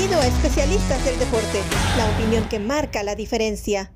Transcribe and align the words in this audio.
Bienvenido 0.00 0.22
a 0.22 0.34
Especialistas 0.34 1.04
del 1.04 1.18
Deporte, 1.18 1.60
la 1.98 2.10
opinión 2.10 2.48
que 2.48 2.58
marca 2.58 3.02
la 3.02 3.14
diferencia. 3.14 3.92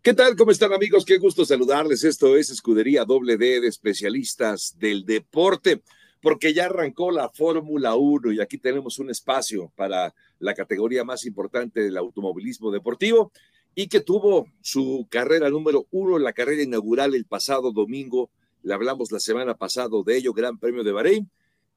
¿Qué 0.00 0.14
tal? 0.14 0.36
¿Cómo 0.36 0.52
están 0.52 0.72
amigos? 0.72 1.04
Qué 1.04 1.18
gusto 1.18 1.44
saludarles. 1.44 2.04
Esto 2.04 2.36
es 2.36 2.50
Escudería 2.50 3.04
Doble 3.04 3.36
de 3.36 3.66
Especialistas 3.66 4.76
del 4.78 5.04
Deporte, 5.04 5.82
porque 6.22 6.54
ya 6.54 6.66
arrancó 6.66 7.10
la 7.10 7.30
Fórmula 7.30 7.96
1 7.96 8.30
y 8.30 8.40
aquí 8.40 8.56
tenemos 8.56 9.00
un 9.00 9.10
espacio 9.10 9.72
para 9.74 10.14
la 10.38 10.54
categoría 10.54 11.02
más 11.02 11.26
importante 11.26 11.80
del 11.80 11.96
automovilismo 11.96 12.70
deportivo 12.70 13.32
y 13.74 13.88
que 13.88 14.02
tuvo 14.02 14.46
su 14.60 15.08
carrera 15.10 15.50
número 15.50 15.88
uno, 15.90 16.16
la 16.20 16.32
carrera 16.32 16.62
inaugural 16.62 17.16
el 17.16 17.24
pasado 17.24 17.72
domingo. 17.72 18.30
Le 18.62 18.72
hablamos 18.72 19.10
la 19.10 19.18
semana 19.18 19.56
pasada 19.56 19.88
de 20.06 20.16
ello, 20.16 20.32
Gran 20.32 20.58
Premio 20.60 20.84
de 20.84 20.92
Bahrein 20.92 21.28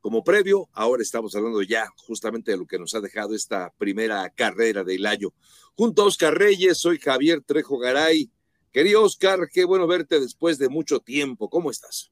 como 0.02 0.24
previo. 0.24 0.70
Ahora 0.74 1.02
estamos 1.02 1.36
hablando 1.36 1.62
ya 1.62 1.88
justamente 1.96 2.52
de 2.52 2.58
lo 2.58 2.66
que 2.66 2.80
nos 2.80 2.94
ha 2.96 3.02
dejado 3.02 3.36
esta 3.36 3.74
primera 3.78 4.30
carrera 4.30 4.84
del 4.84 5.05
año. 5.05 5.34
Junto 5.76 6.04
a 6.04 6.05
Oscar 6.05 6.38
Reyes, 6.38 6.78
soy 6.78 7.00
Javier 7.00 7.42
Trejo 7.42 7.78
Garay. 7.78 8.32
Querido 8.72 9.04
Oscar, 9.04 9.48
qué 9.52 9.66
bueno 9.66 9.88
verte 9.88 10.20
después 10.20 10.58
de 10.58 10.70
mucho 10.70 11.00
tiempo. 11.00 11.50
¿Cómo 11.50 11.72
estás? 11.72 12.12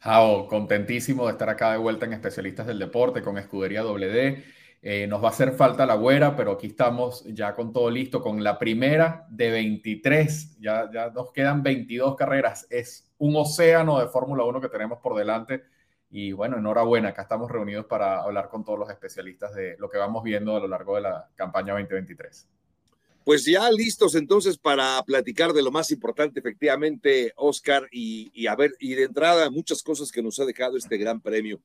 Jao, 0.00 0.46
contentísimo 0.46 1.26
de 1.26 1.32
estar 1.32 1.48
acá 1.48 1.72
de 1.72 1.78
vuelta 1.78 2.06
en 2.06 2.12
Especialistas 2.12 2.66
del 2.66 2.78
Deporte 2.78 3.22
con 3.22 3.38
Escudería 3.38 3.82
WD. 3.82 4.42
Eh, 4.82 5.06
nos 5.08 5.22
va 5.22 5.28
a 5.28 5.30
hacer 5.30 5.52
falta 5.52 5.86
la 5.86 5.94
güera, 5.94 6.36
pero 6.36 6.52
aquí 6.52 6.68
estamos 6.68 7.24
ya 7.24 7.54
con 7.54 7.72
todo 7.72 7.90
listo, 7.90 8.22
con 8.22 8.44
la 8.44 8.58
primera 8.58 9.26
de 9.30 9.50
23. 9.50 10.60
Ya, 10.60 10.88
ya 10.92 11.10
nos 11.10 11.32
quedan 11.32 11.62
22 11.62 12.14
carreras. 12.14 12.66
Es 12.70 13.10
un 13.18 13.34
océano 13.36 13.98
de 13.98 14.06
Fórmula 14.06 14.44
1 14.44 14.60
que 14.60 14.68
tenemos 14.68 15.00
por 15.00 15.16
delante 15.16 15.64
y 16.18 16.32
bueno, 16.32 16.56
enhorabuena, 16.56 17.10
acá 17.10 17.20
estamos 17.20 17.50
reunidos 17.50 17.84
para 17.84 18.22
hablar 18.22 18.48
con 18.48 18.64
todos 18.64 18.78
los 18.78 18.88
especialistas 18.88 19.54
de 19.54 19.76
lo 19.76 19.90
que 19.90 19.98
vamos 19.98 20.22
viendo 20.24 20.56
a 20.56 20.60
lo 20.60 20.66
largo 20.66 20.94
de 20.94 21.02
la 21.02 21.28
campaña 21.34 21.74
2023. 21.74 22.48
Pues 23.22 23.44
ya 23.44 23.70
listos 23.70 24.14
entonces 24.14 24.56
para 24.56 25.02
platicar 25.02 25.52
de 25.52 25.62
lo 25.62 25.70
más 25.70 25.90
importante, 25.90 26.40
efectivamente, 26.40 27.34
Oscar, 27.36 27.86
y, 27.92 28.46
a 28.46 28.56
ver, 28.56 28.72
y 28.80 28.94
de 28.94 29.02
entrada 29.02 29.50
muchas 29.50 29.82
cosas 29.82 30.10
que 30.10 30.22
nos 30.22 30.40
ha 30.40 30.46
dejado 30.46 30.78
este 30.78 30.96
gran 30.96 31.20
premio. 31.20 31.60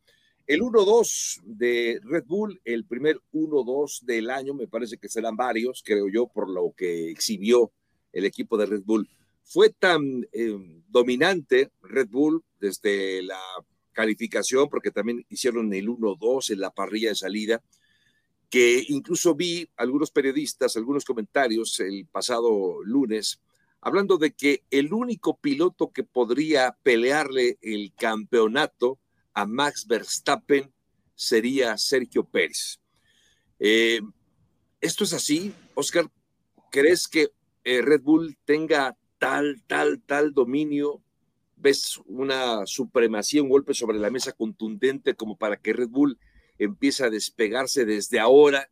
El 0.45 0.63
1-2 0.63 1.43
de 1.45 2.01
Red 2.03 2.25
Bull, 2.25 2.59
el 2.65 2.83
primer 2.83 3.21
1-2 3.31 4.01
del 4.01 4.29
año, 4.29 4.53
me 4.53 4.67
parece 4.67 4.97
que 4.97 5.07
serán 5.07 5.37
varios, 5.37 5.81
creo 5.81 6.09
yo, 6.09 6.27
por 6.27 6.49
lo 6.49 6.73
que 6.75 7.09
exhibió 7.09 7.71
el 8.11 8.25
equipo 8.25 8.57
de 8.57 8.65
Red 8.65 8.81
Bull. 8.83 9.07
Fue 9.45 9.69
tan 9.69 10.27
eh, 10.33 10.83
dominante 10.89 11.71
Red 11.81 12.09
Bull 12.09 12.43
desde 12.59 13.23
la 13.23 13.39
calificación, 13.91 14.69
porque 14.69 14.91
también 14.91 15.25
hicieron 15.29 15.73
el 15.73 15.87
1-2 15.87 16.51
en 16.51 16.59
la 16.59 16.71
parrilla 16.71 17.09
de 17.09 17.15
salida, 17.15 17.61
que 18.49 18.83
incluso 18.89 19.33
vi 19.35 19.69
algunos 19.77 20.11
periodistas, 20.11 20.75
algunos 20.75 21.05
comentarios 21.05 21.79
el 21.79 22.05
pasado 22.05 22.83
lunes, 22.83 23.39
hablando 23.79 24.17
de 24.17 24.31
que 24.31 24.63
el 24.69 24.93
único 24.93 25.37
piloto 25.37 25.91
que 25.91 26.03
podría 26.03 26.77
pelearle 26.83 27.57
el 27.61 27.93
campeonato 27.95 28.99
a 29.33 29.45
Max 29.45 29.87
Verstappen 29.87 30.71
sería 31.15 31.77
Sergio 31.77 32.25
Pérez. 32.25 32.79
Eh, 33.59 34.01
¿Esto 34.81 35.03
es 35.03 35.13
así, 35.13 35.53
Oscar? 35.75 36.11
¿Crees 36.71 37.07
que 37.07 37.31
eh, 37.63 37.81
Red 37.81 38.01
Bull 38.01 38.37
tenga 38.45 38.97
tal, 39.19 39.63
tal, 39.67 40.01
tal 40.01 40.33
dominio 40.33 41.01
ves 41.61 41.99
una 42.05 42.65
supremacía, 42.65 43.43
un 43.43 43.49
golpe 43.49 43.73
sobre 43.73 43.99
la 43.99 44.09
mesa 44.09 44.31
contundente 44.33 45.13
como 45.15 45.37
para 45.37 45.57
que 45.57 45.73
Red 45.73 45.89
Bull 45.89 46.17
empiece 46.57 47.03
a 47.03 47.09
despegarse 47.09 47.85
desde 47.85 48.19
ahora 48.19 48.69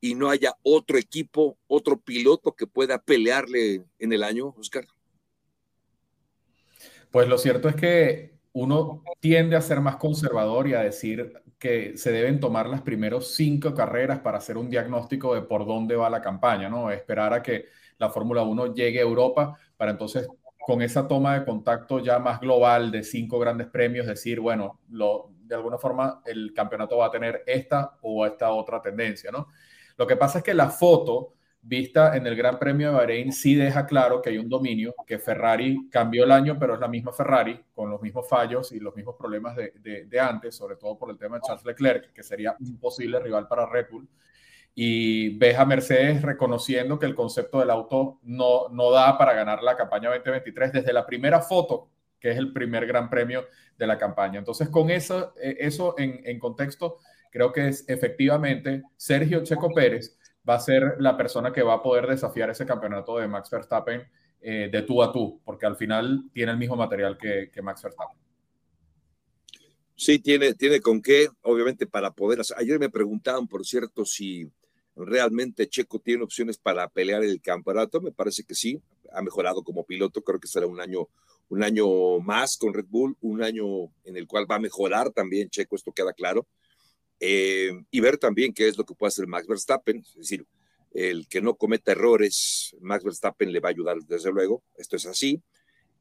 y 0.00 0.14
no 0.14 0.28
haya 0.28 0.54
otro 0.62 0.98
equipo, 0.98 1.56
otro 1.66 1.98
piloto 1.98 2.52
que 2.52 2.66
pueda 2.66 3.02
pelearle 3.02 3.84
en 3.98 4.12
el 4.12 4.22
año, 4.22 4.54
Oscar? 4.58 4.84
Pues 7.10 7.28
lo 7.28 7.38
cierto 7.38 7.68
es 7.68 7.76
que 7.76 8.34
uno 8.52 9.02
tiende 9.20 9.56
a 9.56 9.60
ser 9.60 9.80
más 9.80 9.96
conservador 9.96 10.68
y 10.68 10.74
a 10.74 10.80
decir 10.80 11.32
que 11.58 11.96
se 11.96 12.12
deben 12.12 12.40
tomar 12.40 12.68
las 12.68 12.82
primeras 12.82 13.28
cinco 13.28 13.72
carreras 13.72 14.18
para 14.20 14.38
hacer 14.38 14.58
un 14.58 14.68
diagnóstico 14.68 15.34
de 15.34 15.42
por 15.42 15.66
dónde 15.66 15.96
va 15.96 16.10
la 16.10 16.20
campaña, 16.20 16.68
¿no? 16.68 16.90
Esperar 16.90 17.32
a 17.32 17.42
que 17.42 17.66
la 17.98 18.10
Fórmula 18.10 18.42
1 18.42 18.74
llegue 18.74 18.98
a 18.98 19.02
Europa 19.02 19.58
para 19.76 19.92
entonces 19.92 20.28
con 20.66 20.80
esa 20.80 21.06
toma 21.06 21.38
de 21.38 21.44
contacto 21.44 21.98
ya 21.98 22.18
más 22.18 22.40
global 22.40 22.90
de 22.90 23.02
cinco 23.02 23.38
grandes 23.38 23.66
premios, 23.66 24.06
decir, 24.06 24.40
bueno, 24.40 24.80
lo, 24.88 25.30
de 25.42 25.54
alguna 25.54 25.76
forma 25.76 26.22
el 26.24 26.54
campeonato 26.54 26.96
va 26.96 27.06
a 27.06 27.10
tener 27.10 27.42
esta 27.46 27.98
o 28.00 28.24
esta 28.24 28.50
otra 28.50 28.80
tendencia, 28.80 29.30
¿no? 29.30 29.48
Lo 29.98 30.06
que 30.06 30.16
pasa 30.16 30.38
es 30.38 30.44
que 30.44 30.54
la 30.54 30.70
foto 30.70 31.34
vista 31.60 32.16
en 32.16 32.26
el 32.26 32.34
Gran 32.34 32.58
Premio 32.58 32.88
de 32.88 32.94
Bahrein 32.94 33.30
sí 33.30 33.54
deja 33.54 33.84
claro 33.84 34.22
que 34.22 34.30
hay 34.30 34.38
un 34.38 34.48
dominio, 34.48 34.94
que 35.06 35.18
Ferrari 35.18 35.86
cambió 35.90 36.24
el 36.24 36.32
año, 36.32 36.56
pero 36.58 36.74
es 36.74 36.80
la 36.80 36.88
misma 36.88 37.12
Ferrari, 37.12 37.62
con 37.74 37.90
los 37.90 38.00
mismos 38.00 38.26
fallos 38.26 38.72
y 38.72 38.80
los 38.80 38.96
mismos 38.96 39.16
problemas 39.18 39.54
de, 39.56 40.20
antes, 40.20 40.54
sobre 40.54 40.76
todo 40.76 40.96
por 40.96 41.10
el 41.10 41.18
tema 41.18 41.36
de 41.36 41.42
Charles 41.42 41.66
Leclerc, 41.66 42.10
que 42.14 42.22
sería 42.22 42.56
un 42.58 42.78
posible 42.78 43.20
rival 43.20 43.46
para 43.48 43.66
Red 43.66 43.88
Bull 43.90 44.08
y 44.74 45.36
ves 45.38 45.56
a 45.56 45.64
Mercedes 45.64 46.22
reconociendo 46.22 46.98
que 46.98 47.06
el 47.06 47.14
concepto 47.14 47.60
del 47.60 47.70
auto 47.70 48.18
no, 48.22 48.68
no 48.70 48.90
da 48.90 49.16
para 49.16 49.32
ganar 49.32 49.62
la 49.62 49.76
campaña 49.76 50.10
2023 50.10 50.72
desde 50.72 50.92
la 50.92 51.06
primera 51.06 51.40
foto, 51.40 51.90
que 52.18 52.30
es 52.30 52.36
el 52.36 52.52
primer 52.52 52.86
gran 52.86 53.08
premio 53.08 53.46
de 53.78 53.86
la 53.86 53.98
campaña. 53.98 54.38
Entonces, 54.38 54.68
con 54.68 54.90
eso, 54.90 55.32
eh, 55.40 55.56
eso 55.60 55.94
en, 55.96 56.38
contexto, 56.40 56.98
creo 57.30 57.52
que 57.52 57.68
es 57.68 57.88
efectivamente 57.88 58.82
Sergio 58.96 59.44
Checo 59.44 59.72
Pérez 59.72 60.18
va 60.48 60.56
a 60.56 60.60
ser 60.60 60.96
la 60.98 61.16
persona 61.16 61.52
que 61.52 61.62
va 61.62 61.74
a 61.74 61.82
poder 61.82 62.06
desafiar 62.08 62.50
ese 62.50 62.66
campeonato 62.66 63.18
de 63.18 63.28
Max 63.28 63.50
Verstappen 63.50 64.02
eh, 64.40 64.68
de 64.70 64.82
tú 64.82 65.02
a 65.02 65.12
tú, 65.12 65.40
porque 65.44 65.66
al 65.66 65.76
final 65.76 66.24
tiene 66.32 66.52
el 66.52 66.58
mismo 66.58 66.76
material 66.76 67.16
que, 67.16 67.48
que 67.52 67.62
Max 67.62 67.82
Verstappen. 67.82 68.18
Sí, 69.96 70.18
tiene, 70.18 70.54
tiene 70.54 70.80
con 70.80 71.00
qué, 71.00 71.28
obviamente, 71.42 71.86
para 71.86 72.10
poder 72.10 72.40
hacer. 72.40 72.56
Ayer 72.58 72.80
me 72.80 72.90
preguntaban, 72.90 73.46
por 73.46 73.64
cierto, 73.64 74.04
si 74.04 74.50
realmente 74.96 75.68
Checo 75.68 75.98
tiene 75.98 76.24
opciones 76.24 76.58
para 76.58 76.88
pelear 76.88 77.24
el 77.24 77.40
campeonato. 77.40 78.00
Me 78.00 78.12
parece 78.12 78.44
que 78.44 78.54
sí, 78.54 78.80
ha 79.12 79.22
mejorado 79.22 79.62
como 79.62 79.84
piloto. 79.84 80.22
Creo 80.22 80.40
que 80.40 80.48
será 80.48 80.66
un 80.66 80.80
año, 80.80 81.08
un 81.48 81.62
año 81.62 82.20
más 82.20 82.56
con 82.56 82.74
Red 82.74 82.86
Bull, 82.88 83.16
un 83.20 83.42
año 83.42 83.92
en 84.04 84.16
el 84.16 84.26
cual 84.26 84.50
va 84.50 84.56
a 84.56 84.60
mejorar 84.60 85.10
también 85.10 85.50
Checo, 85.50 85.76
esto 85.76 85.92
queda 85.92 86.12
claro. 86.12 86.46
Eh, 87.20 87.70
y 87.90 88.00
ver 88.00 88.18
también 88.18 88.52
qué 88.52 88.68
es 88.68 88.76
lo 88.76 88.84
que 88.84 88.94
puede 88.94 89.08
hacer 89.08 89.26
Max 89.26 89.46
Verstappen, 89.46 89.98
es 89.98 90.14
decir, 90.14 90.46
el 90.92 91.26
que 91.28 91.40
no 91.40 91.54
cometa 91.54 91.92
errores, 91.92 92.76
Max 92.80 93.04
Verstappen 93.04 93.52
le 93.52 93.60
va 93.60 93.68
a 93.68 93.72
ayudar 93.72 93.98
desde 94.06 94.30
luego, 94.30 94.62
esto 94.76 94.96
es 94.96 95.06
así, 95.06 95.40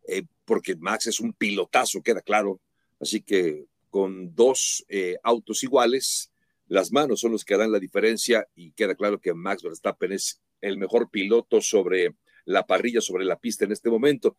eh, 0.07 0.23
porque 0.45 0.75
Max 0.75 1.07
es 1.07 1.19
un 1.19 1.33
pilotazo, 1.33 2.01
queda 2.01 2.21
claro, 2.21 2.59
así 2.99 3.21
que 3.21 3.65
con 3.89 4.33
dos 4.35 4.83
eh, 4.89 5.17
autos 5.23 5.63
iguales, 5.63 6.31
las 6.67 6.91
manos 6.91 7.19
son 7.19 7.31
los 7.31 7.43
que 7.45 7.53
harán 7.53 7.71
la 7.71 7.79
diferencia 7.79 8.47
y 8.55 8.71
queda 8.71 8.95
claro 8.95 9.19
que 9.19 9.33
Max 9.33 9.63
Verstappen 9.63 10.11
es 10.11 10.41
el 10.61 10.77
mejor 10.77 11.09
piloto 11.09 11.61
sobre 11.61 12.15
la 12.45 12.65
parrilla, 12.65 13.01
sobre 13.01 13.25
la 13.25 13.37
pista 13.37 13.65
en 13.65 13.71
este 13.71 13.89
momento. 13.89 14.35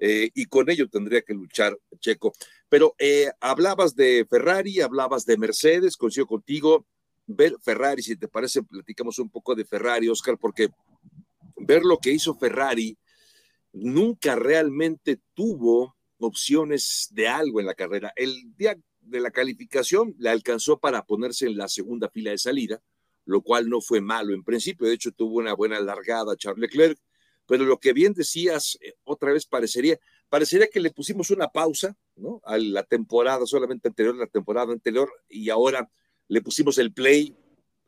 Eh, 0.00 0.30
y 0.34 0.46
con 0.46 0.70
ello 0.70 0.88
tendría 0.88 1.22
que 1.22 1.34
luchar 1.34 1.78
Checo. 1.98 2.32
Pero 2.68 2.94
eh, 2.98 3.30
hablabas 3.40 3.94
de 3.94 4.26
Ferrari, 4.28 4.80
hablabas 4.80 5.24
de 5.24 5.38
Mercedes, 5.38 5.96
coincido 5.96 6.26
contigo. 6.26 6.86
Ver 7.26 7.56
Ferrari, 7.62 8.02
si 8.02 8.16
te 8.16 8.28
parece, 8.28 8.62
platicamos 8.62 9.18
un 9.18 9.30
poco 9.30 9.54
de 9.54 9.64
Ferrari, 9.64 10.08
Oscar, 10.08 10.38
porque 10.38 10.68
ver 11.56 11.82
lo 11.82 11.98
que 11.98 12.12
hizo 12.12 12.34
Ferrari 12.34 12.96
nunca 13.72 14.34
realmente 14.34 15.20
tuvo 15.34 15.96
opciones 16.18 17.08
de 17.10 17.28
algo 17.28 17.60
en 17.60 17.66
la 17.66 17.74
carrera. 17.74 18.12
El 18.16 18.56
día 18.56 18.76
de 19.08 19.20
la 19.20 19.30
calificación 19.30 20.14
le 20.18 20.30
alcanzó 20.30 20.78
para 20.78 21.04
ponerse 21.04 21.46
en 21.46 21.56
la 21.56 21.68
segunda 21.68 22.08
fila 22.08 22.30
de 22.30 22.38
salida, 22.38 22.82
lo 23.24 23.42
cual 23.42 23.68
no 23.68 23.80
fue 23.80 24.00
malo 24.00 24.34
en 24.34 24.44
principio. 24.44 24.86
De 24.86 24.94
hecho, 24.94 25.12
tuvo 25.12 25.38
una 25.38 25.54
buena 25.54 25.80
largada 25.80 26.36
Charles 26.36 26.60
Leclerc, 26.60 26.98
pero 27.46 27.64
lo 27.64 27.78
que 27.78 27.92
bien 27.92 28.12
decías, 28.12 28.78
eh, 28.82 28.94
otra 29.04 29.32
vez 29.32 29.46
parecería, 29.46 29.98
parecería 30.28 30.68
que 30.68 30.80
le 30.80 30.90
pusimos 30.90 31.30
una 31.30 31.48
pausa, 31.48 31.96
¿no? 32.16 32.40
A 32.44 32.58
la 32.58 32.82
temporada 32.82 33.46
solamente 33.46 33.88
anterior, 33.88 34.14
la 34.16 34.26
temporada 34.26 34.72
anterior, 34.72 35.10
y 35.28 35.48
ahora 35.50 35.90
le 36.28 36.42
pusimos 36.42 36.76
el 36.78 36.92
play 36.92 37.36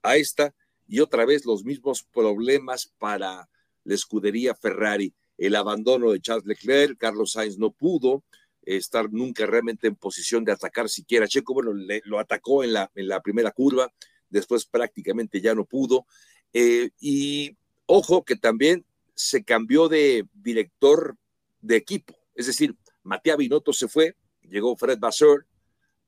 a 0.03 0.17
esta, 0.17 0.55
y 0.87 1.01
otra 1.01 1.25
vez 1.25 1.45
los 1.45 1.65
mismos 1.65 2.03
problemas 2.03 2.93
para 2.99 3.49
la 3.85 3.95
escudería 3.95 4.55
Ferrari. 4.55 5.15
El 5.39 5.55
abandono 5.55 6.11
de 6.11 6.21
Charles 6.21 6.47
Leclerc, 6.47 6.99
Carlos 6.99 7.33
Sainz 7.33 7.59
no 7.59 7.71
pudo, 7.71 8.25
estar 8.63 9.11
nunca 9.13 9.47
realmente 9.47 9.87
en 9.87 9.97
posición 9.97 10.45
de 10.45 10.53
atacar 10.53 10.89
siquiera. 10.89 11.29
Checo, 11.29 11.55
bueno, 11.55 11.73
lo 12.05 12.19
atacó 12.19 12.63
en 12.65 12.73
la, 12.73 12.91
en 12.95 13.09
la 13.09 13.21
primera 13.21 13.51
curva, 13.53 13.93
después 14.29 14.67
prácticamente 14.67 15.41
ya 15.41 15.55
no 15.55 15.65
pudo. 15.65 16.07
Eh, 16.53 16.91
y 17.01 17.57
ojo 17.87 18.25
que 18.25 18.37
también 18.37 18.85
se 19.15 19.45
cambió 19.45 19.89
de 19.89 20.27
director 20.33 21.17
de 21.61 21.77
equipo, 21.77 22.17
es 22.35 22.47
decir, 22.47 22.75
Matías 23.03 23.37
Binotto 23.37 23.73
se 23.73 23.89
fue, 23.89 24.17
llegó 24.43 24.77
Fred 24.77 24.99
Vasseur, 24.99 25.47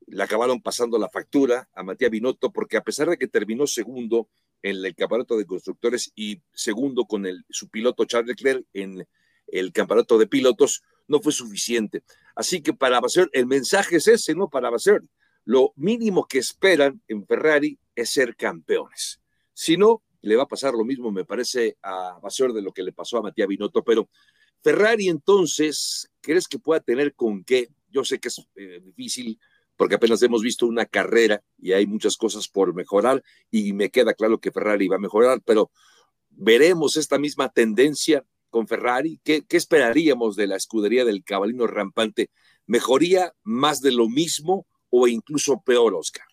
le 0.06 0.22
acabaron 0.22 0.60
pasando 0.60 0.98
la 0.98 1.08
factura 1.08 1.69
a 1.75 1.82
Matías 1.82 2.10
Binotto 2.10 2.50
porque 2.50 2.76
a 2.76 2.82
pesar 2.82 3.08
de 3.08 3.19
que 3.19 3.28
terminó 3.28 3.66
segundo 3.66 4.28
en 4.62 4.84
el 4.84 4.94
campeonato 4.94 5.37
de 5.37 5.46
constructores 5.46 6.12
y 6.14 6.40
segundo 6.52 7.05
con 7.05 7.26
el, 7.26 7.44
su 7.50 7.69
piloto 7.69 8.05
Charles 8.05 8.28
Leclerc 8.28 8.64
en 8.72 9.06
el 9.48 9.72
campeonato 9.72 10.19
de 10.19 10.26
pilotos, 10.26 10.82
no 11.08 11.20
fue 11.20 11.32
suficiente. 11.32 12.02
Así 12.34 12.62
que 12.62 12.73
para 12.73 13.00
Basser, 13.00 13.29
el 13.32 13.46
mensaje 13.46 13.96
es 13.96 14.08
ese, 14.08 14.34
¿no? 14.34 14.49
Para 14.49 14.70
Basser, 14.70 15.02
lo 15.44 15.73
mínimo 15.76 16.26
que 16.26 16.38
esperan 16.38 17.02
en 17.08 17.26
Ferrari 17.26 17.79
es 17.94 18.11
ser 18.11 18.37
campeones. 18.37 19.20
Si 19.52 19.76
no, 19.76 20.02
le 20.23 20.37
va 20.37 20.44
a 20.44 20.49
pasar 20.49 20.75
lo 20.75 20.84
mismo, 20.84 21.11
me 21.11 21.25
parece, 21.25 21.76
a 21.82 22.19
Basser 22.23 22.52
de 22.52 22.62
lo 22.62 22.73
que 22.73 22.82
le 22.82 22.93
pasó 22.93 23.19
a 23.19 23.23
Matías 23.23 23.49
Binotto, 23.49 23.82
pero 23.82 24.08
Ferrari 24.62 25.08
entonces, 25.08 26.11
¿crees 26.20 26.46
que 26.46 26.58
pueda 26.58 26.81
tener 26.81 27.14
con 27.14 27.44
qué? 27.44 27.69
Yo 27.90 28.05
sé 28.05 28.20
que 28.20 28.29
es 28.29 28.46
eh, 28.55 28.81
difícil 28.82 29.38
porque 29.76 29.96
apenas 29.96 30.23
hemos 30.23 30.43
visto 30.43 30.67
una 30.67 30.87
carrera 30.87 31.43
y 31.58 31.73
hay 31.73 31.87
muchas 31.87 32.17
cosas 32.17 32.46
por 32.46 32.73
mejorar 32.75 33.23
y 33.50 33.73
me 33.73 33.90
queda 33.90 34.14
claro 34.14 34.38
que 34.38 34.52
Ferrari 34.52 34.87
va 34.87 34.96
a 34.96 35.00
mejorar, 35.00 35.43
pero 35.44 35.73
veremos 36.31 36.96
esta 36.96 37.19
misma 37.19 37.49
tendencia 37.49 38.25
con 38.52 38.69
Ferrari. 38.69 39.19
¿Qué, 39.25 39.43
esperaríamos 39.50 40.37
de 40.37 40.46
la 40.46 40.56
escudería 40.56 41.04
del 41.04 41.25
cabalino 41.25 41.66
rampante? 41.66 42.31
¿Mejoría 42.66 43.32
más 43.43 43.81
de 43.81 43.90
lo 43.90 44.08
mismo 44.08 44.66
o 44.90 45.08
incluso 45.08 45.60
peor, 45.64 45.94
Oscar? 45.94 46.26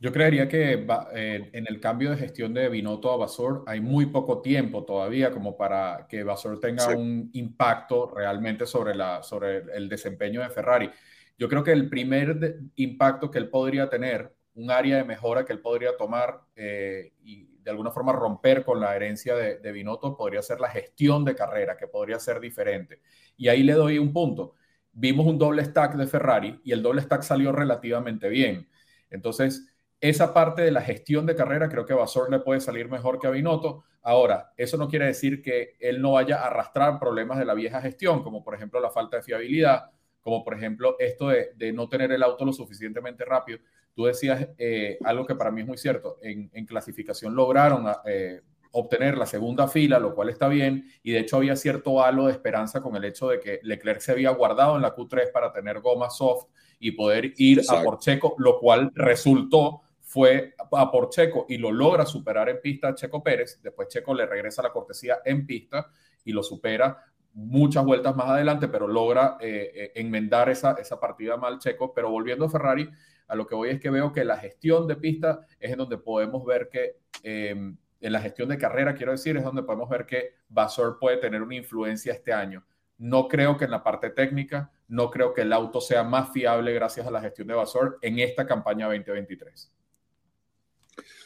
Yo 0.00 0.10
creería 0.10 0.48
que 0.48 0.86
eh, 1.14 1.50
en 1.52 1.66
el 1.68 1.80
cambio 1.80 2.10
de 2.10 2.16
gestión 2.16 2.52
de 2.52 2.68
Binotto 2.68 3.12
a 3.12 3.16
Basor 3.16 3.62
hay 3.66 3.80
muy 3.80 4.06
poco 4.06 4.40
tiempo 4.40 4.84
todavía 4.84 5.30
como 5.30 5.56
para 5.56 6.06
que 6.08 6.24
Basor 6.24 6.58
tenga 6.58 6.88
un 6.88 7.30
impacto 7.34 8.10
realmente 8.14 8.66
sobre, 8.66 8.94
la, 8.94 9.22
sobre 9.22 9.58
el 9.74 9.88
desempeño 9.88 10.40
de 10.40 10.50
Ferrari. 10.50 10.90
Yo 11.38 11.48
creo 11.48 11.62
que 11.62 11.72
el 11.72 11.88
primer 11.88 12.58
impacto 12.76 13.30
que 13.30 13.38
él 13.38 13.50
podría 13.50 13.88
tener, 13.88 14.34
un 14.54 14.70
área 14.70 14.96
de 14.96 15.04
mejora 15.04 15.44
que 15.44 15.52
él 15.52 15.60
podría 15.60 15.96
tomar 15.96 16.40
eh, 16.54 17.12
y 17.22 17.53
de 17.64 17.70
alguna 17.70 17.90
forma 17.90 18.12
romper 18.12 18.62
con 18.62 18.78
la 18.78 18.94
herencia 18.94 19.34
de, 19.34 19.58
de 19.58 19.72
Binotto, 19.72 20.16
podría 20.16 20.42
ser 20.42 20.60
la 20.60 20.68
gestión 20.68 21.24
de 21.24 21.34
carrera, 21.34 21.76
que 21.76 21.88
podría 21.88 22.18
ser 22.18 22.38
diferente. 22.38 23.00
Y 23.36 23.48
ahí 23.48 23.62
le 23.62 23.72
doy 23.72 23.98
un 23.98 24.12
punto. 24.12 24.54
Vimos 24.92 25.26
un 25.26 25.38
doble 25.38 25.64
stack 25.64 25.94
de 25.94 26.06
Ferrari 26.06 26.60
y 26.62 26.72
el 26.72 26.82
doble 26.82 27.00
stack 27.00 27.22
salió 27.22 27.50
relativamente 27.52 28.28
bien. 28.28 28.68
Entonces, 29.10 29.74
esa 30.00 30.34
parte 30.34 30.60
de 30.60 30.70
la 30.70 30.82
gestión 30.82 31.24
de 31.24 31.34
carrera 31.34 31.68
creo 31.70 31.86
que 31.86 31.94
a 31.94 31.96
Basor 31.96 32.30
le 32.30 32.40
puede 32.40 32.60
salir 32.60 32.90
mejor 32.90 33.18
que 33.18 33.26
a 33.26 33.30
Binotto. 33.30 33.84
Ahora, 34.02 34.52
eso 34.56 34.76
no 34.76 34.86
quiere 34.86 35.06
decir 35.06 35.40
que 35.40 35.76
él 35.80 36.02
no 36.02 36.12
vaya 36.12 36.42
a 36.42 36.48
arrastrar 36.48 37.00
problemas 37.00 37.38
de 37.38 37.46
la 37.46 37.54
vieja 37.54 37.80
gestión, 37.80 38.22
como 38.22 38.44
por 38.44 38.54
ejemplo 38.54 38.80
la 38.80 38.90
falta 38.90 39.16
de 39.16 39.22
fiabilidad, 39.22 39.90
como 40.20 40.44
por 40.44 40.54
ejemplo 40.54 40.96
esto 40.98 41.28
de, 41.28 41.72
no 41.72 41.88
tener 41.88 42.12
el 42.12 42.22
auto 42.22 42.44
lo 42.44 42.52
suficientemente 42.52 43.24
rápido. 43.24 43.60
Tú 43.94 44.04
decías 44.04 44.48
eh, 44.58 44.98
algo 45.04 45.24
que 45.24 45.34
para 45.34 45.50
mí 45.50 45.60
es 45.60 45.66
muy 45.66 45.78
cierto. 45.78 46.18
En, 46.20 46.48
clasificación 46.66 47.34
lograron 47.34 47.86
eh, 48.06 48.40
obtener 48.72 49.16
la 49.16 49.26
segunda 49.26 49.68
fila, 49.68 49.98
lo 49.98 50.14
cual 50.14 50.30
está 50.30 50.48
bien, 50.48 50.90
y 51.02 51.12
de 51.12 51.20
hecho 51.20 51.36
había 51.36 51.54
cierto 51.54 52.02
halo 52.02 52.26
de 52.26 52.32
esperanza 52.32 52.82
con 52.82 52.96
el 52.96 53.04
hecho 53.04 53.28
de 53.28 53.38
que 53.38 53.60
Leclerc 53.62 54.00
se 54.00 54.12
había 54.12 54.30
guardado 54.30 54.76
en 54.76 54.82
la 54.82 54.94
Q3 54.94 55.30
para 55.32 55.52
tener 55.52 55.80
goma 55.80 56.10
soft 56.10 56.46
y 56.80 56.90
poder 56.90 57.32
ir 57.36 57.62
a 57.68 57.82
por 57.82 57.98
Checo, 57.98 58.34
lo 58.38 58.58
cual 58.58 58.90
resultó 58.94 59.82
fue 60.00 60.54
a 60.72 60.90
por 60.90 61.08
Checo 61.08 61.46
y 61.48 61.56
lo 61.56 61.70
logra 61.72 62.04
superar 62.04 62.48
en 62.48 62.60
pista 62.60 62.94
Checo 62.94 63.22
Pérez. 63.22 63.60
Después 63.62 63.88
Checo 63.88 64.12
le 64.12 64.26
regresa 64.26 64.62
la 64.62 64.72
cortesía 64.72 65.18
en 65.24 65.46
pista 65.46 65.86
y 66.24 66.32
lo 66.32 66.42
supera 66.42 66.98
muchas 67.34 67.84
vueltas 67.84 68.14
más 68.14 68.28
adelante, 68.28 68.68
pero 68.68 68.86
logra 68.86 69.36
eh, 69.40 69.72
eh, 69.74 69.92
enmendar 69.96 70.48
esa, 70.48 70.72
esa 70.72 70.98
partida 70.98 71.36
mal 71.36 71.58
checo. 71.58 71.92
Pero 71.92 72.10
volviendo 72.10 72.44
a 72.44 72.50
Ferrari, 72.50 72.88
a 73.26 73.34
lo 73.34 73.46
que 73.46 73.54
voy 73.54 73.70
es 73.70 73.80
que 73.80 73.90
veo 73.90 74.12
que 74.12 74.24
la 74.24 74.36
gestión 74.36 74.86
de 74.86 74.96
pista 74.96 75.46
es 75.58 75.72
en 75.72 75.78
donde 75.78 75.98
podemos 75.98 76.44
ver 76.44 76.68
que, 76.68 76.98
em, 77.22 77.76
en 78.00 78.12
la 78.12 78.20
gestión 78.20 78.48
de 78.48 78.58
carrera, 78.58 78.94
quiero 78.94 79.12
decir, 79.12 79.36
es 79.36 79.44
donde 79.44 79.62
podemos 79.62 79.88
ver 79.88 80.04
que 80.06 80.34
Basor 80.48 80.98
puede 80.98 81.16
tener 81.16 81.42
una 81.42 81.54
influencia 81.54 82.12
este 82.12 82.32
año. 82.32 82.64
No 82.98 83.28
creo 83.28 83.56
que 83.56 83.64
en 83.64 83.70
la 83.70 83.82
parte 83.82 84.10
técnica, 84.10 84.70
no 84.88 85.10
creo 85.10 85.32
que 85.32 85.42
el 85.42 85.52
auto 85.52 85.80
sea 85.80 86.04
más 86.04 86.32
fiable 86.32 86.72
gracias 86.74 87.06
a 87.06 87.10
la 87.10 87.20
gestión 87.20 87.48
de 87.48 87.54
Basor 87.54 87.98
en 88.02 88.18
esta 88.18 88.46
campaña 88.46 88.86
2023. 88.86 89.72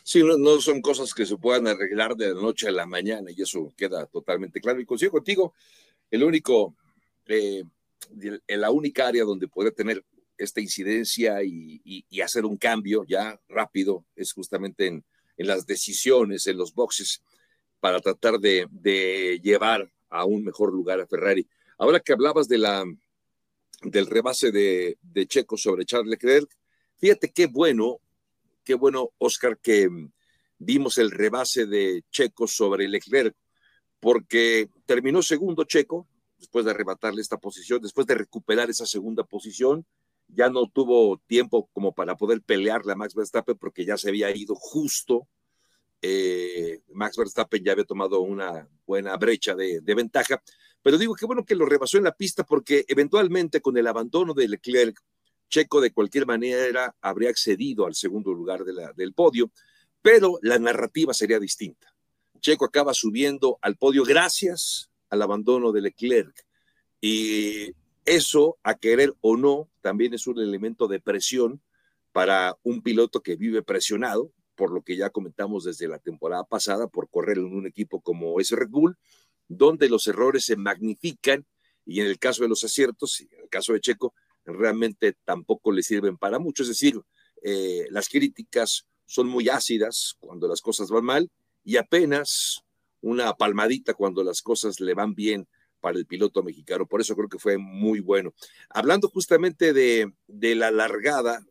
Sí, 0.02 0.22
no, 0.22 0.60
son 0.60 0.80
cosas 0.80 1.12
que 1.12 1.26
se 1.26 1.36
puedan 1.36 1.66
arreglar 1.66 2.16
de 2.16 2.32
la 2.32 2.40
noche 2.40 2.68
a 2.68 2.72
la 2.72 2.86
mañana 2.86 3.30
y 3.30 3.42
eso 3.42 3.72
queda 3.76 4.06
totalmente 4.06 4.60
claro. 4.60 4.80
Y 4.80 4.86
consigo 4.86 5.12
contigo, 5.12 5.52
el 6.10 6.24
único, 6.24 6.74
eh, 7.26 7.62
la 8.46 8.70
única 8.70 9.08
área 9.08 9.24
donde 9.24 9.48
puede 9.48 9.70
tener 9.70 10.02
esta 10.38 10.60
incidencia 10.60 11.42
y, 11.42 12.04
hacer 12.22 12.44
un 12.44 12.56
cambio 12.56 13.04
ya 13.04 13.40
rápido 13.48 14.04
es 14.16 14.32
justamente 14.32 14.86
en, 14.86 15.04
las 15.36 15.66
decisiones, 15.66 16.46
en 16.46 16.56
los 16.56 16.74
boxes, 16.74 17.22
para 17.80 18.00
tratar 18.00 18.38
de, 18.38 19.40
llevar 19.42 19.92
a 20.08 20.24
un 20.24 20.44
mejor 20.44 20.72
lugar 20.72 21.00
a 21.00 21.06
Ferrari. 21.06 21.48
Ahora 21.78 22.00
que 22.00 22.12
hablabas 22.12 22.48
de 22.48 22.58
la, 22.58 22.84
del 23.82 24.06
rebase 24.06 24.50
de, 24.50 24.98
de 25.00 25.26
Checo 25.26 25.56
sobre 25.56 25.84
Charles 25.84 26.10
Leclerc, 26.10 26.50
fíjate 26.96 27.30
qué 27.30 27.46
bueno, 27.46 28.00
qué 28.64 28.74
bueno, 28.74 29.10
Oscar, 29.18 29.58
que 29.58 29.88
vimos 30.58 30.98
el 30.98 31.10
rebase 31.10 31.66
de 31.66 32.02
Checo 32.10 32.48
sobre 32.48 32.88
Leclerc 32.88 33.36
porque 34.00 34.70
terminó 34.86 35.22
segundo 35.22 35.64
Checo, 35.64 36.08
después 36.38 36.64
de 36.64 36.70
arrebatarle 36.70 37.20
esta 37.20 37.38
posición, 37.38 37.82
después 37.82 38.06
de 38.06 38.14
recuperar 38.14 38.70
esa 38.70 38.86
segunda 38.86 39.24
posición, 39.24 39.84
ya 40.28 40.50
no 40.50 40.68
tuvo 40.68 41.18
tiempo 41.26 41.68
como 41.72 41.92
para 41.92 42.16
poder 42.16 42.42
pelearle 42.42 42.92
a 42.92 42.96
Max 42.96 43.14
Verstappen 43.14 43.56
porque 43.56 43.84
ya 43.84 43.96
se 43.96 44.10
había 44.10 44.34
ido 44.34 44.54
justo. 44.54 45.26
Eh, 46.00 46.80
Max 46.92 47.16
Verstappen 47.16 47.64
ya 47.64 47.72
había 47.72 47.84
tomado 47.84 48.20
una 48.20 48.68
buena 48.86 49.16
brecha 49.16 49.54
de, 49.54 49.80
ventaja, 49.80 50.40
pero 50.82 50.96
digo 50.96 51.14
que 51.14 51.26
bueno 51.26 51.44
que 51.44 51.56
lo 51.56 51.66
rebasó 51.66 51.98
en 51.98 52.04
la 52.04 52.14
pista 52.14 52.44
porque 52.44 52.84
eventualmente 52.88 53.60
con 53.60 53.76
el 53.76 53.86
abandono 53.86 54.34
de 54.34 54.48
Leclerc, 54.48 55.00
Checo 55.48 55.80
de 55.80 55.92
cualquier 55.92 56.26
manera 56.26 56.94
habría 57.00 57.30
accedido 57.30 57.86
al 57.86 57.94
segundo 57.94 58.34
lugar 58.34 58.64
del 58.64 59.14
podio, 59.14 59.50
pero 60.02 60.38
la 60.42 60.58
narrativa 60.58 61.14
sería 61.14 61.40
distinta. 61.40 61.92
Checo 62.40 62.66
acaba 62.66 62.92
subiendo 62.92 63.58
al 63.62 63.76
podio 63.76 64.04
gracias 64.04 64.90
al 65.08 65.22
abandono 65.22 65.72
de 65.72 65.80
Leclerc. 65.80 66.46
Y 67.00 67.72
eso, 68.16 68.58
a 68.62 68.74
querer 68.74 69.14
o 69.20 69.36
no, 69.36 69.68
también 69.80 70.14
es 70.14 70.26
un 70.26 70.38
elemento 70.38 70.88
de 70.88 71.00
presión 71.00 71.62
para 72.12 72.56
un 72.62 72.82
piloto 72.82 73.22
que 73.22 73.36
vive 73.36 73.62
presionado, 73.62 74.32
por 74.54 74.72
lo 74.72 74.82
que 74.82 74.96
ya 74.96 75.10
comentamos 75.10 75.64
desde 75.64 75.88
la 75.88 75.98
temporada 75.98 76.44
pasada, 76.44 76.88
por 76.88 77.08
correr 77.08 77.38
en 77.38 77.54
un 77.54 77.66
equipo 77.66 78.00
como 78.00 78.40
es 78.40 78.50
Red 78.50 78.68
Bull, 78.70 78.96
donde 79.46 79.88
los 79.88 80.06
errores 80.06 80.44
se 80.44 80.56
magnifican 80.56 81.46
y 81.86 82.00
en 82.00 82.06
el 82.06 82.18
caso 82.18 82.42
de 82.42 82.48
los 82.48 82.64
aciertos, 82.64 83.20
en 83.20 83.40
el 83.40 83.48
caso 83.48 83.72
de 83.72 83.80
Checo, 83.80 84.14
realmente 84.44 85.14
tampoco 85.24 85.72
le 85.72 85.82
sirven 85.82 86.18
para 86.18 86.38
mucho. 86.38 86.62
Es 86.62 86.68
decir, 86.68 87.00
eh, 87.42 87.86
las 87.90 88.08
críticas 88.08 88.86
son 89.06 89.28
muy 89.28 89.48
ácidas 89.48 90.16
cuando 90.18 90.48
las 90.48 90.60
cosas 90.60 90.90
van 90.90 91.04
mal 91.04 91.30
y 91.64 91.76
apenas 91.76 92.62
una 93.00 93.32
palmadita 93.34 93.94
cuando 93.94 94.22
las 94.24 94.42
cosas 94.42 94.80
le 94.80 94.94
van 94.94 95.14
bien 95.14 95.48
para 95.80 95.98
el 95.98 96.06
piloto 96.06 96.42
mexicano. 96.42 96.86
Por 96.86 97.00
eso 97.00 97.14
creo 97.16 97.28
que 97.28 97.38
fue 97.38 97.58
muy 97.58 98.00
bueno. 98.00 98.34
Hablando 98.70 99.08
justamente 99.08 99.72
de, 99.72 100.12
la 100.54 100.70
largada, 100.70 101.44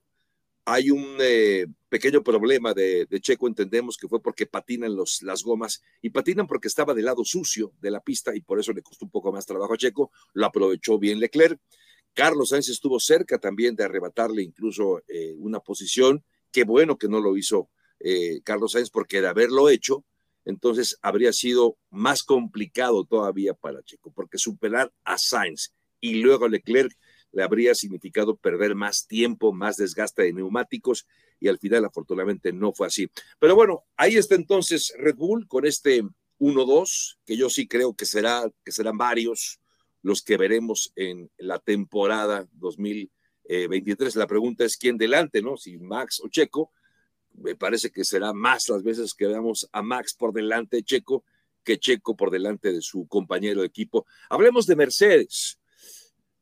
hay 0.65 0.91
un 0.91 1.17
eh, 1.19 1.67
pequeño 1.89 2.23
problema 2.23 2.73
de, 2.73 3.07
Checo, 3.21 3.47
entendemos 3.47 3.97
que 3.97 4.07
fue 4.07 4.21
porque 4.21 4.45
patinan 4.45 4.95
los, 4.95 5.21
las 5.21 5.43
gomas 5.43 5.81
y 6.01 6.09
patinan 6.09 6.47
porque 6.47 6.67
estaba 6.67 6.93
del 6.93 7.05
lado 7.05 7.23
sucio 7.23 7.73
de 7.79 7.91
la 7.91 8.01
pista 8.01 8.35
y 8.35 8.41
por 8.41 8.59
eso 8.59 8.73
le 8.73 8.81
costó 8.81 9.05
un 9.05 9.11
poco 9.11 9.31
más 9.31 9.45
trabajo 9.45 9.73
a 9.73 9.77
Checo, 9.77 10.11
lo 10.33 10.45
aprovechó 10.45 10.99
bien 10.99 11.19
Leclerc. 11.19 11.59
Carlos 12.13 12.49
Sainz 12.49 12.69
estuvo 12.69 12.99
cerca 12.99 13.37
también 13.37 13.75
de 13.75 13.83
arrebatarle 13.83 14.41
incluso 14.41 15.03
eh, 15.07 15.35
una 15.37 15.59
posición, 15.59 16.23
qué 16.51 16.63
bueno 16.63 16.97
que 16.97 17.07
no 17.07 17.21
lo 17.21 17.37
hizo 17.37 17.69
eh, 17.99 18.41
Carlos 18.43 18.71
Sainz, 18.73 18.89
porque 18.89 19.21
de 19.21 19.27
haberlo 19.27 19.69
hecho, 19.69 20.03
entonces 20.47 20.97
habría 21.01 21.33
sido 21.33 21.77
más 21.89 22.23
complicado 22.23 23.03
todavía 23.03 23.53
para 23.53 23.83
Checo, 23.83 24.13
porque 24.13 24.37
superar 24.37 24.93
a 25.03 25.17
Sainz 25.17 25.73
y 25.99 26.21
luego 26.21 26.45
a 26.45 26.49
Leclerc 26.49 26.97
le 27.33 27.43
habría 27.43 27.75
significado 27.75 28.37
perder 28.37 28.73
más 28.73 29.07
tiempo, 29.07 29.51
más 29.51 29.75
desgaste 29.75 30.23
de 30.23 30.31
neumáticos 30.31 31.05
y 31.41 31.49
al 31.49 31.59
final 31.59 31.83
afortunadamente 31.83 32.53
no 32.53 32.71
fue 32.71 32.87
así. 32.87 33.11
Pero 33.39 33.55
bueno, 33.55 33.83
ahí 33.97 34.15
está 34.15 34.35
entonces 34.35 34.93
Red 34.97 35.15
Bull 35.15 35.49
con 35.49 35.65
este 35.65 36.03
1-2, 36.39 37.17
que 37.25 37.35
yo 37.35 37.49
sí 37.49 37.67
creo 37.67 37.93
que 37.93 38.05
será 38.05 38.49
que 38.63 38.71
serán 38.71 38.97
varios 38.97 39.59
los 40.01 40.21
que 40.21 40.37
veremos 40.37 40.93
en 40.95 41.29
la 41.37 41.59
temporada 41.59 42.47
2023. 42.53 44.15
La 44.15 44.27
pregunta 44.27 44.63
es 44.63 44.77
quién 44.77 44.97
delante, 44.97 45.41
¿no? 45.41 45.57
Si 45.57 45.77
Max 45.77 46.21
o 46.23 46.29
Checo 46.29 46.71
me 47.37 47.55
parece 47.55 47.91
que 47.91 48.03
será 48.03 48.33
más 48.33 48.69
las 48.69 48.83
veces 48.83 49.13
que 49.13 49.27
veamos 49.27 49.69
a 49.71 49.81
Max 49.81 50.13
por 50.13 50.33
delante 50.33 50.77
de 50.77 50.83
Checo 50.83 51.23
que 51.63 51.77
Checo 51.77 52.15
por 52.15 52.31
delante 52.31 52.71
de 52.71 52.81
su 52.81 53.07
compañero 53.07 53.61
de 53.61 53.67
equipo. 53.67 54.05
Hablemos 54.29 54.65
de 54.67 54.75
Mercedes. 54.77 55.59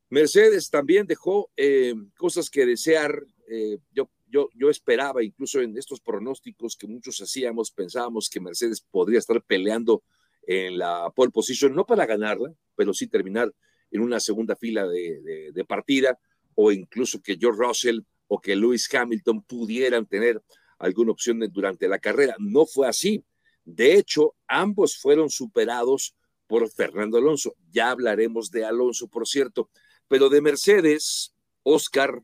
Mercedes 0.10 0.70
también 0.70 1.08
dejó 1.08 1.50
eh, 1.58 1.96
cosas 2.16 2.50
que 2.50 2.66
desear 2.66 3.26
eh, 3.48 3.80
yo, 3.92 4.10
yo, 4.28 4.50
yo 4.54 4.70
esperaba, 4.70 5.24
incluso 5.24 5.62
en 5.62 5.78
estos 5.78 6.00
pronósticos 6.00 6.76
que 6.76 6.88
muchos 6.88 7.22
hacíamos, 7.22 7.72
pensábamos 7.72 8.30
que 8.30 8.40
Mercedes 8.40 8.82
podría 8.82 9.20
estar 9.20 9.42
peleando 9.42 10.04
en 10.48 10.78
la 10.78 11.12
pole 11.16 11.32
position, 11.32 11.74
no 11.74 11.86
para 11.86 12.06
ganarla, 12.06 12.54
pero 12.76 12.94
sí 12.94 13.08
terminar 13.08 13.54
en 13.92 14.02
una 14.02 14.20
segunda 14.20 14.56
fila 14.56 14.88
de, 14.88 15.52
de, 15.54 15.66
partida, 15.66 16.20
o 16.56 16.72
incluso 16.72 17.22
que 17.22 17.38
George 17.38 17.62
Russell 17.64 18.00
o 18.28 18.40
que 18.40 18.56
Lewis 18.56 18.94
Hamilton 18.94 19.44
pudieran 19.44 20.06
tener 20.06 20.42
alguna 20.78 21.12
opción 21.12 21.40
durante 21.52 21.88
la 21.88 22.00
carrera. 22.00 22.36
No 22.40 22.66
fue 22.66 22.88
así. 22.88 23.24
De 23.64 23.96
hecho, 23.96 24.36
ambos 24.48 24.98
fueron 24.98 25.30
superados 25.30 26.16
por 26.48 26.70
Fernando 26.70 27.18
Alonso. 27.18 27.56
Ya 27.72 27.90
hablaremos 27.90 28.52
de 28.52 28.66
Alonso, 28.66 29.08
por 29.08 29.28
cierto, 29.28 29.70
pero 30.08 30.30
de 30.30 30.42
Mercedes, 30.42 31.34
Oscar, 31.64 32.22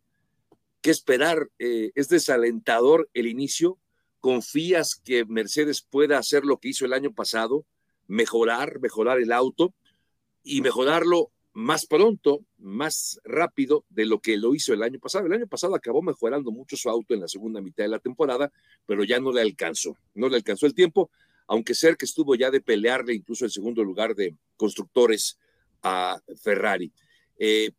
¿qué 0.81 0.91
esperar? 0.91 1.50
Eh, 1.58 1.91
¿Es 1.96 2.10
desalentador 2.10 3.10
el 3.13 3.27
inicio? 3.27 3.79
¿Confías 4.20 4.96
que 4.96 5.25
Mercedes 5.25 5.81
pueda 5.81 6.20
hacer 6.20 6.46
lo 6.46 6.60
que 6.60 6.70
hizo 6.70 6.86
el 6.86 6.93
año 6.93 7.12
pasado? 7.12 7.65
Mejorar, 8.08 8.79
mejorar 8.79 9.20
el 9.20 9.31
auto 9.31 9.74
y 10.43 10.62
mejorarlo 10.62 11.31
más 11.53 11.86
pronto, 11.86 12.46
más 12.58 13.20
rápido 13.24 13.86
de 13.89 14.05
lo 14.05 14.20
que 14.20 14.38
lo 14.38 14.55
hizo 14.55 14.74
el 14.74 14.84
año 14.84 15.00
pasado. 15.00 15.25
El 15.25 15.34
año 15.34 15.48
pasado 15.48 15.75
acabó 15.75 16.01
mejorando 16.01 16.51
mucho 16.51 16.77
su 16.77 16.89
auto 16.89 17.13
en 17.13 17.22
la 17.22 17.27
segunda 17.27 17.62
mitad 17.62 17.84
de 17.84 17.89
la 17.89 18.00
temporada, 18.00 18.51
pero 18.86 19.03
ya 19.03 19.20
no 19.20 19.31
le 19.31 19.41
alcanzó, 19.41 19.98
no 20.13 20.29
le 20.29 20.38
alcanzó 20.38 20.65
el 20.65 20.74
tiempo, 20.74 21.12
aunque 21.48 21.74
que 21.98 22.05
estuvo 22.05 22.36
ya 22.36 22.50
de 22.51 22.62
pelearle 22.62 23.13
incluso 23.13 23.46
el 23.46 23.51
segundo 23.51 23.84
lugar 23.84 24.15
de 24.15 24.36
constructores 24.55 25.38
a 25.84 26.22
Ferrari. 26.41 26.91
Eh, 27.38 27.72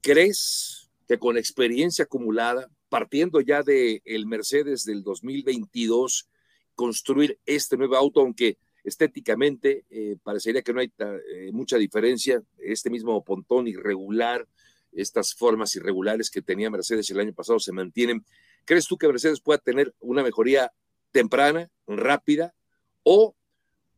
¿Crees 0.00 0.90
que 1.08 1.18
con 1.18 1.38
experiencia 1.38 2.04
acumulada, 2.04 2.68
partiendo 2.88 3.40
ya 3.40 3.62
del 3.62 4.02
el 4.04 4.26
Mercedes 4.26 4.84
del 4.84 5.02
2022, 5.02 6.28
construir 6.74 7.38
este 7.46 7.76
nuevo 7.76 7.96
auto, 7.96 8.20
aunque 8.20 8.58
estéticamente 8.84 9.84
eh, 9.90 10.16
parecería 10.22 10.62
que 10.62 10.72
no 10.72 10.80
hay 10.80 10.92
eh, 10.98 11.50
mucha 11.52 11.78
diferencia, 11.78 12.42
este 12.58 12.90
mismo 12.90 13.24
pontón 13.24 13.66
irregular, 13.66 14.46
estas 14.92 15.34
formas 15.34 15.74
irregulares 15.74 16.30
que 16.30 16.42
tenía 16.42 16.70
Mercedes 16.70 17.10
el 17.10 17.18
año 17.18 17.32
pasado 17.32 17.58
se 17.58 17.72
mantienen. 17.72 18.24
¿Crees 18.64 18.86
tú 18.86 18.96
que 18.96 19.08
Mercedes 19.08 19.40
pueda 19.40 19.58
tener 19.58 19.94
una 20.00 20.22
mejoría 20.22 20.70
temprana, 21.10 21.70
rápida, 21.86 22.54
o 23.02 23.34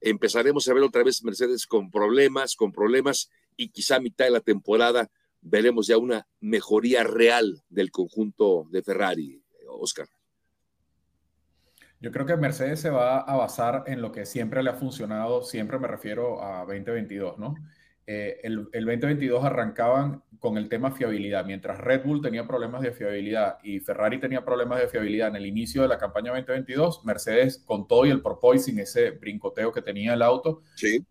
empezaremos 0.01 0.69
a 0.69 0.75
ver 0.75 0.83
otra 0.83 1.03
vez 1.03 1.23
Mercedes 1.25 1.67
con 1.67 1.91
problemas, 1.91 2.55
con 2.55 2.73
problemas, 2.73 3.31
y 3.57 3.69
quizá 3.71 3.97
a 3.97 4.01
mitad 4.01 4.25
de 4.25 4.31
la 4.31 4.41
temporada 4.41 5.11
veremos 5.41 5.87
ya 5.87 5.99
una 5.99 6.27
mejoría 6.41 7.05
real 7.05 7.63
del 7.69 7.91
conjunto 7.91 8.67
de 8.71 8.83
Ferrari, 8.83 9.43
Oscar? 9.69 10.09
Yo 12.01 12.13
creo 12.13 12.27
que 12.27 12.37
Mercedes 12.37 12.81
se 12.81 12.91
va 12.91 13.21
a 13.21 13.37
basar 13.37 13.85
en 13.87 14.03
lo 14.03 14.13
que 14.13 14.27
siempre 14.27 14.63
le 14.63 14.71
ha 14.71 14.75
funcionado, 14.75 15.43
siempre 15.43 15.79
me 15.79 15.89
refiero 15.89 16.43
a 16.43 16.61
2022, 16.61 17.39
¿no? 17.39 17.55
Eh, 18.09 18.39
el, 18.45 18.69
el, 18.73 18.85
2022 18.85 19.45
arrancaban 19.45 20.23
con 20.39 20.59
el 20.59 20.69
tema 20.69 20.93
fiabilidad, 20.93 21.45
mientras 21.45 21.79
Red 21.79 22.05
Bull 22.05 22.23
tenía 22.23 22.47
problemas 22.47 22.83
de 22.83 22.93
fiabilidad 22.93 23.59
y 23.65 23.81
Ferrari 23.81 24.21
tenía 24.21 24.45
problemas 24.45 24.79
de 24.79 24.87
fiabilidad 24.87 25.29
en 25.29 25.37
el 25.37 25.47
inicio 25.47 25.83
de 25.83 25.89
la 25.89 25.99
campaña 25.99 26.31
2022, 26.31 27.05
Mercedes 27.05 27.65
con 27.67 27.89
todo 27.89 28.07
y 28.07 28.11
el 28.11 28.21
porpoising, 28.21 28.79
ese 28.79 29.11
brincoteo 29.11 29.73
que 29.73 29.83
tenía 29.83 30.15
el 30.15 30.23
auto, 30.23 30.63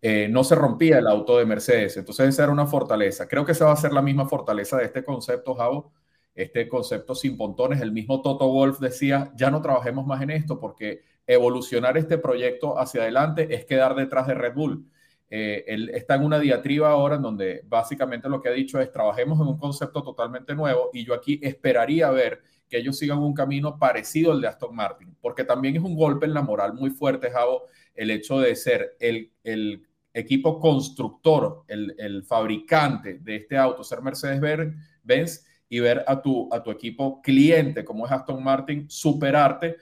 eh, 0.01 0.29
no 0.29 0.45
se 0.45 0.55
rompía 0.55 0.99
el 0.99 1.07
auto 1.07 1.37
de 1.37 1.45
Mercedes, 1.45 1.97
entonces 1.97 2.29
esa 2.29 2.43
era 2.43 2.53
una 2.53 2.67
fortaleza. 2.67 3.27
Creo 3.27 3.43
que 3.45 3.51
esa 3.51 3.65
va 3.65 3.73
a 3.73 3.77
ser 3.77 3.91
la 3.91 4.01
misma 4.01 4.29
fortaleza 4.29 4.77
de 4.77 4.85
este 4.85 5.03
concepto, 5.03 5.53
Javo, 5.55 5.91
este 6.35 6.67
concepto 6.67 7.15
sin 7.15 7.37
pontones. 7.37 7.81
El 7.81 7.91
mismo 7.91 8.21
Toto 8.21 8.51
Wolf 8.51 8.79
decía, 8.79 9.31
ya 9.35 9.49
no 9.49 9.61
trabajemos 9.61 10.05
más 10.05 10.21
en 10.21 10.31
esto 10.31 10.59
porque 10.59 11.01
evolucionar 11.25 11.97
este 11.97 12.17
proyecto 12.17 12.77
hacia 12.77 13.01
adelante 13.01 13.55
es 13.55 13.65
quedar 13.65 13.95
detrás 13.95 14.27
de 14.27 14.35
Red 14.35 14.53
Bull. 14.53 14.85
Eh, 15.29 15.63
él 15.67 15.89
está 15.89 16.15
en 16.15 16.23
una 16.23 16.39
diatriba 16.39 16.91
ahora 16.91 17.15
en 17.15 17.23
donde 17.23 17.63
básicamente 17.67 18.29
lo 18.29 18.41
que 18.41 18.49
ha 18.49 18.51
dicho 18.51 18.79
es 18.79 18.91
trabajemos 18.91 19.39
en 19.39 19.47
un 19.47 19.57
concepto 19.57 20.03
totalmente 20.03 20.53
nuevo 20.53 20.91
y 20.93 21.03
yo 21.03 21.15
aquí 21.15 21.39
esperaría 21.41 22.11
ver 22.11 22.43
que 22.69 22.77
ellos 22.77 22.97
sigan 22.97 23.19
un 23.19 23.33
camino 23.33 23.79
parecido 23.79 24.31
al 24.31 24.41
de 24.41 24.47
Aston 24.47 24.75
Martin, 24.75 25.15
porque 25.21 25.43
también 25.43 25.75
es 25.75 25.81
un 25.81 25.95
golpe 25.95 26.25
en 26.25 26.33
la 26.33 26.41
moral 26.41 26.73
muy 26.73 26.91
fuerte, 26.91 27.31
Javo, 27.31 27.63
el 27.95 28.11
hecho 28.11 28.39
de 28.39 28.55
ser 28.55 28.95
el, 28.99 29.31
el 29.43 29.87
equipo 30.13 30.59
constructor, 30.59 31.63
el, 31.67 31.95
el, 31.97 32.23
fabricante 32.23 33.19
de 33.19 33.35
este 33.35 33.57
auto, 33.57 33.83
ser 33.83 34.01
Mercedes-Benz 34.01 35.45
y 35.75 35.79
ver 35.81 36.05
a 36.07 36.21
tu, 36.21 36.47
a 36.53 36.63
tu 36.63 36.71
equipo 36.71 37.21
cliente, 37.21 37.83
como 37.83 38.05
es 38.05 38.11
Aston 38.13 38.41
Martin, 38.41 38.89
superarte 38.89 39.75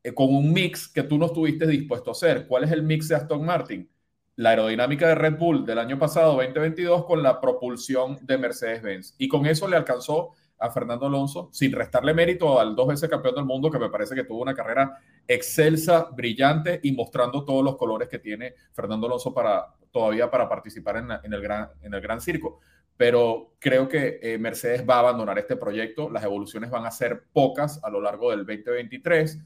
eh, 0.00 0.14
con 0.14 0.32
un 0.32 0.52
mix 0.52 0.86
que 0.86 1.02
tú 1.02 1.18
no 1.18 1.26
estuviste 1.26 1.66
dispuesto 1.66 2.10
a 2.10 2.12
hacer. 2.12 2.46
¿Cuál 2.46 2.62
es 2.62 2.70
el 2.70 2.84
mix 2.84 3.08
de 3.08 3.16
Aston 3.16 3.44
Martin? 3.44 3.90
la 4.36 4.50
aerodinámica 4.50 5.08
de 5.08 5.16
Red 5.16 5.38
Bull 5.38 5.66
del 5.66 5.78
año 5.78 5.98
pasado, 5.98 6.34
2022, 6.36 7.04
con 7.04 7.20
la 7.22 7.40
propulsión 7.40 8.16
de 8.22 8.38
Mercedes-Benz. 8.38 9.16
Y 9.18 9.28
con 9.28 9.44
eso 9.44 9.66
le 9.68 9.76
alcanzó 9.76 10.30
a 10.58 10.70
Fernando 10.70 11.06
Alonso, 11.06 11.48
sin 11.52 11.72
restarle 11.72 12.14
mérito 12.14 12.60
al 12.60 12.76
dos 12.76 12.88
veces 12.88 13.10
campeón 13.10 13.34
del 13.34 13.44
mundo, 13.44 13.70
que 13.70 13.78
me 13.78 13.90
parece 13.90 14.14
que 14.14 14.24
tuvo 14.24 14.42
una 14.42 14.54
carrera 14.54 14.96
excelsa, 15.26 16.08
brillante 16.12 16.80
y 16.82 16.92
mostrando 16.92 17.44
todos 17.44 17.64
los 17.64 17.76
colores 17.76 18.08
que 18.08 18.20
tiene 18.20 18.54
Fernando 18.72 19.08
Alonso 19.08 19.34
para, 19.34 19.74
todavía 19.90 20.30
para 20.30 20.48
participar 20.48 20.98
en, 21.22 21.34
el, 21.34 21.42
gran, 21.42 21.68
en 21.82 21.92
el 21.92 22.00
Gran 22.00 22.20
Circo. 22.20 22.60
Pero 23.00 23.54
creo 23.58 23.88
que 23.88 24.18
eh, 24.20 24.36
Mercedes 24.36 24.84
va 24.86 24.96
a 24.96 24.98
abandonar 24.98 25.38
este 25.38 25.56
proyecto, 25.56 26.10
las 26.10 26.22
evoluciones 26.22 26.68
van 26.68 26.84
a 26.84 26.90
ser 26.90 27.28
pocas 27.32 27.82
a 27.82 27.88
lo 27.88 27.98
largo 27.98 28.30
del 28.30 28.40
2023 28.40 29.38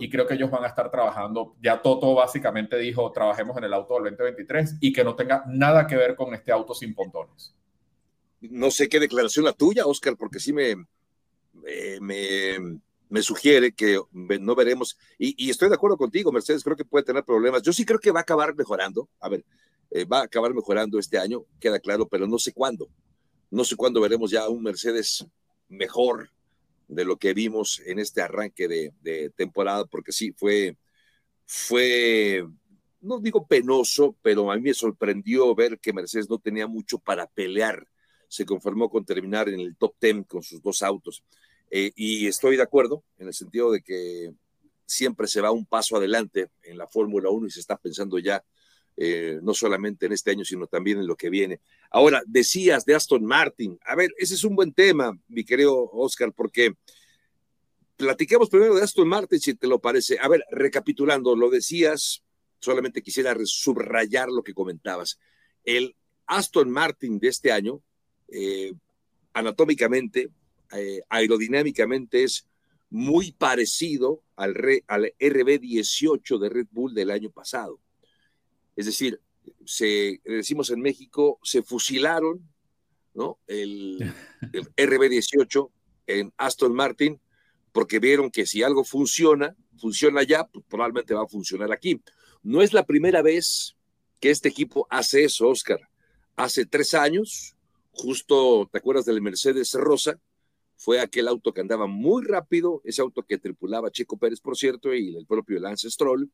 y 0.00 0.10
creo 0.10 0.26
que 0.26 0.34
ellos 0.34 0.50
van 0.50 0.64
a 0.64 0.66
estar 0.66 0.90
trabajando. 0.90 1.54
Ya 1.62 1.80
Toto 1.80 2.16
básicamente 2.16 2.76
dijo, 2.76 3.12
trabajemos 3.12 3.56
en 3.58 3.62
el 3.62 3.74
auto 3.74 3.94
del 3.94 4.16
2023 4.16 4.78
y 4.80 4.92
que 4.92 5.04
no 5.04 5.14
tenga 5.14 5.44
nada 5.46 5.86
que 5.86 5.94
ver 5.94 6.16
con 6.16 6.34
este 6.34 6.50
auto 6.50 6.74
sin 6.74 6.96
pontones. 6.96 7.54
No 8.40 8.72
sé 8.72 8.88
qué 8.88 8.98
declaración 8.98 9.44
la 9.44 9.52
tuya, 9.52 9.86
Oscar, 9.86 10.16
porque 10.16 10.40
sí 10.40 10.52
me, 10.52 10.74
me, 12.00 12.80
me, 13.08 13.22
sugiere 13.22 13.70
que 13.70 14.00
no 14.12 14.56
veremos, 14.56 14.98
y, 15.16 15.48
estoy 15.48 15.68
de 15.68 15.76
acuerdo 15.76 15.96
contigo, 15.96 16.32
Mercedes, 16.32 16.64
creo 16.64 16.74
que 16.74 16.84
puede 16.84 17.04
tener 17.04 17.22
problemas. 17.22 17.62
Yo 17.62 17.72
sí 17.72 17.84
creo 17.84 18.00
que 18.00 18.10
va 18.10 18.18
a 18.18 18.22
acabar 18.22 18.52
mejorando. 18.56 19.08
A 19.20 19.28
ver, 19.28 19.44
eh, 19.90 20.04
va 20.04 20.20
a 20.20 20.24
acabar 20.24 20.54
mejorando 20.54 20.98
este 20.98 21.18
año, 21.18 21.44
queda 21.60 21.78
claro, 21.78 22.08
pero 22.08 22.26
no 22.26 22.38
sé 22.38 22.52
cuándo. 22.52 22.88
No 23.50 23.64
sé 23.64 23.76
cuándo 23.76 24.00
veremos 24.00 24.30
ya 24.30 24.48
un 24.48 24.62
Mercedes 24.62 25.24
mejor, 25.68 26.30
de 26.88 27.04
lo 27.04 27.16
que 27.16 27.34
vimos 27.34 27.82
en 27.84 27.98
este 27.98 28.22
arranque 28.22 28.68
de, 28.68 29.30
temporada, 29.30 29.84
porque 29.86 30.12
sí, 30.12 30.32
fue, 30.32 30.76
fue, 31.44 32.46
no 33.00 33.18
digo 33.20 33.46
penoso, 33.46 34.16
pero 34.22 34.50
a 34.50 34.56
mí 34.56 34.62
me 34.62 34.74
sorprendió 34.74 35.54
ver 35.54 35.78
que 35.78 35.92
Mercedes 35.92 36.30
no 36.30 36.38
tenía 36.38 36.66
mucho 36.66 36.98
para 36.98 37.26
pelear. 37.26 37.86
Se 38.28 38.44
conformó 38.44 38.90
con 38.90 39.04
terminar 39.04 39.48
en 39.48 39.60
el 39.60 39.76
top 39.76 39.94
10 40.00 40.26
con 40.26 40.42
sus 40.42 40.60
dos 40.62 40.82
autos. 40.82 41.22
Eh, 41.70 41.92
y 41.96 42.26
estoy 42.26 42.56
de 42.56 42.62
acuerdo 42.62 43.02
en 43.18 43.28
el 43.28 43.34
sentido 43.34 43.72
de 43.72 43.82
que 43.82 44.32
siempre 44.84 45.26
se 45.26 45.40
va 45.40 45.50
un 45.50 45.66
paso 45.66 45.96
adelante 45.96 46.48
en 46.62 46.78
la 46.78 46.86
Fórmula 46.86 47.30
1 47.30 47.48
y 47.48 47.50
se 47.50 47.60
está 47.60 47.76
pensando 47.76 48.18
ya 48.18 48.44
eh, 48.96 49.38
no 49.42 49.52
solamente 49.52 50.06
en 50.06 50.12
este 50.12 50.30
año, 50.30 50.44
sino 50.44 50.66
también 50.66 50.98
en 50.98 51.06
lo 51.06 51.16
que 51.16 51.28
viene. 51.28 51.60
Ahora, 51.90 52.22
decías 52.26 52.86
de 52.86 52.94
Aston 52.94 53.24
Martin. 53.24 53.78
A 53.84 53.94
ver, 53.94 54.10
ese 54.16 54.34
es 54.34 54.44
un 54.44 54.56
buen 54.56 54.72
tema, 54.72 55.18
mi 55.28 55.44
querido 55.44 55.90
Oscar, 55.92 56.32
porque 56.32 56.74
platiquemos 57.96 58.48
primero 58.48 58.74
de 58.74 58.82
Aston 58.82 59.06
Martin, 59.06 59.38
si 59.38 59.54
te 59.54 59.66
lo 59.66 59.80
parece. 59.80 60.18
A 60.18 60.28
ver, 60.28 60.44
recapitulando, 60.50 61.36
lo 61.36 61.50
decías, 61.50 62.22
solamente 62.58 63.02
quisiera 63.02 63.36
subrayar 63.44 64.28
lo 64.28 64.42
que 64.42 64.54
comentabas. 64.54 65.18
El 65.62 65.94
Aston 66.26 66.70
Martin 66.70 67.18
de 67.18 67.28
este 67.28 67.52
año, 67.52 67.82
eh, 68.28 68.72
anatómicamente, 69.34 70.30
eh, 70.72 71.02
aerodinámicamente, 71.10 72.24
es 72.24 72.48
muy 72.88 73.32
parecido 73.32 74.22
al, 74.36 74.54
al 74.86 75.12
RB18 75.18 76.38
de 76.38 76.48
Red 76.48 76.66
Bull 76.70 76.94
del 76.94 77.10
año 77.10 77.30
pasado. 77.30 77.78
Es 78.76 78.86
decir, 78.86 79.20
se, 79.64 80.20
decimos 80.24 80.70
en 80.70 80.80
México, 80.80 81.40
se 81.42 81.62
fusilaron 81.62 82.46
¿no? 83.14 83.38
el, 83.46 83.98
RB18 84.76 85.70
en 86.06 86.32
Aston 86.36 86.74
Martin 86.74 87.20
porque 87.72 87.98
vieron 87.98 88.30
que 88.30 88.46
si 88.46 88.62
algo 88.62 88.84
funciona, 88.84 89.54
funciona 89.78 90.22
ya, 90.22 90.46
pues 90.46 90.64
probablemente 90.68 91.14
va 91.14 91.24
a 91.24 91.28
funcionar 91.28 91.72
aquí. 91.72 92.00
No 92.42 92.62
es 92.62 92.72
la 92.72 92.86
primera 92.86 93.22
vez 93.22 93.76
que 94.20 94.30
este 94.30 94.48
equipo 94.48 94.86
hace 94.88 95.24
eso, 95.24 95.48
Oscar. 95.48 95.80
Hace 96.36 96.64
tres 96.64 96.94
años, 96.94 97.54
justo, 97.90 98.68
¿te 98.70 98.78
acuerdas 98.78 99.04
del 99.04 99.20
Mercedes 99.20 99.74
Rosa? 99.74 100.18
Fue 100.76 101.00
aquel 101.00 101.28
auto 101.28 101.52
que 101.52 101.60
andaba 101.60 101.86
muy 101.86 102.24
rápido, 102.24 102.80
ese 102.84 103.02
auto 103.02 103.22
que 103.22 103.38
tripulaba 103.38 103.90
Checo 103.90 104.16
Pérez, 104.18 104.40
por 104.40 104.56
cierto, 104.56 104.94
y 104.94 105.16
el 105.16 105.26
propio 105.26 105.58
Lance 105.58 105.90
Stroll 105.90 106.30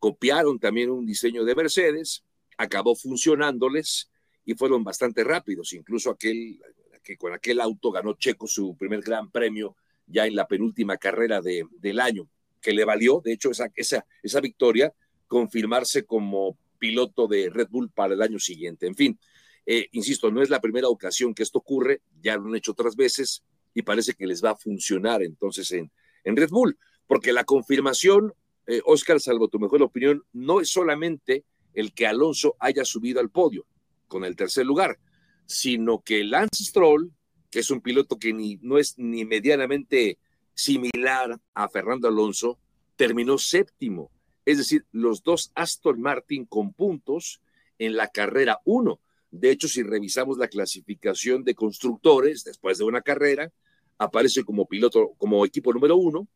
copiaron 0.00 0.58
también 0.58 0.90
un 0.90 1.06
diseño 1.06 1.44
de 1.44 1.54
Mercedes, 1.54 2.24
acabó 2.58 2.96
funcionándoles 2.96 4.10
y 4.44 4.54
fueron 4.54 4.82
bastante 4.82 5.22
rápidos. 5.22 5.72
Incluso 5.72 6.10
aquel 6.10 6.58
que 7.04 7.16
con 7.16 7.32
aquel 7.32 7.60
auto 7.60 7.92
ganó 7.92 8.14
Checo 8.14 8.46
su 8.46 8.76
primer 8.76 9.00
gran 9.00 9.30
premio 9.30 9.76
ya 10.06 10.26
en 10.26 10.34
la 10.34 10.48
penúltima 10.48 10.96
carrera 10.96 11.40
de, 11.40 11.64
del 11.78 12.00
año, 12.00 12.28
que 12.60 12.72
le 12.72 12.84
valió, 12.84 13.20
de 13.24 13.32
hecho, 13.32 13.50
esa, 13.50 13.70
esa, 13.76 14.04
esa 14.22 14.40
victoria, 14.40 14.92
confirmarse 15.28 16.04
como 16.04 16.58
piloto 16.78 17.28
de 17.28 17.48
Red 17.50 17.68
Bull 17.70 17.90
para 17.90 18.14
el 18.14 18.22
año 18.22 18.38
siguiente. 18.38 18.86
En 18.86 18.96
fin, 18.96 19.18
eh, 19.66 19.88
insisto, 19.92 20.30
no 20.30 20.42
es 20.42 20.50
la 20.50 20.60
primera 20.60 20.88
ocasión 20.88 21.34
que 21.34 21.42
esto 21.42 21.58
ocurre, 21.58 22.02
ya 22.20 22.36
lo 22.36 22.48
han 22.48 22.56
hecho 22.56 22.72
otras 22.72 22.96
veces 22.96 23.44
y 23.72 23.82
parece 23.82 24.14
que 24.14 24.26
les 24.26 24.42
va 24.42 24.50
a 24.50 24.56
funcionar 24.56 25.22
entonces 25.22 25.70
en, 25.70 25.92
en 26.24 26.36
Red 26.36 26.50
Bull, 26.50 26.76
porque 27.06 27.32
la 27.32 27.44
confirmación, 27.44 28.34
eh, 28.70 28.82
Oscar, 28.84 29.20
salvo 29.20 29.48
tu 29.48 29.58
mejor 29.58 29.82
opinión, 29.82 30.22
no 30.32 30.60
es 30.60 30.70
solamente 30.70 31.44
el 31.74 31.92
que 31.92 32.06
Alonso 32.06 32.54
haya 32.60 32.84
subido 32.84 33.18
al 33.18 33.28
podio 33.28 33.66
con 34.06 34.24
el 34.24 34.36
tercer 34.36 34.64
lugar, 34.64 35.00
sino 35.44 36.02
que 36.02 36.22
Lance 36.22 36.62
Stroll, 36.64 37.10
que 37.50 37.58
es 37.58 37.70
un 37.72 37.80
piloto 37.80 38.16
que 38.16 38.32
no 38.62 38.78
es 38.78 38.96
ni 38.96 39.24
medianamente 39.24 40.18
similar 40.54 41.40
a 41.52 41.68
Fernando 41.68 42.06
Alonso, 42.06 42.60
terminó 42.94 43.38
séptimo. 43.38 44.12
Es 44.44 44.58
decir, 44.58 44.86
los 44.92 45.24
dos 45.24 45.50
Aston 45.56 46.00
Martin 46.00 46.44
con 46.44 46.72
puntos 46.72 47.40
en 47.78 47.96
la 47.96 48.06
carrera 48.06 48.60
1. 48.64 49.00
De 49.32 49.50
hecho, 49.50 49.66
si 49.66 49.82
revisamos 49.82 50.38
la 50.38 50.46
clasificación 50.46 51.42
de 51.42 51.56
constructores 51.56 52.44
después 52.44 52.78
de 52.78 52.84
una 52.84 53.02
carrera, 53.02 53.52
aparece 53.98 54.44
como 54.44 54.66
piloto, 54.66 55.12
como 55.18 55.44
equipo 55.44 55.72
número 55.72 55.96
uno 55.96 56.28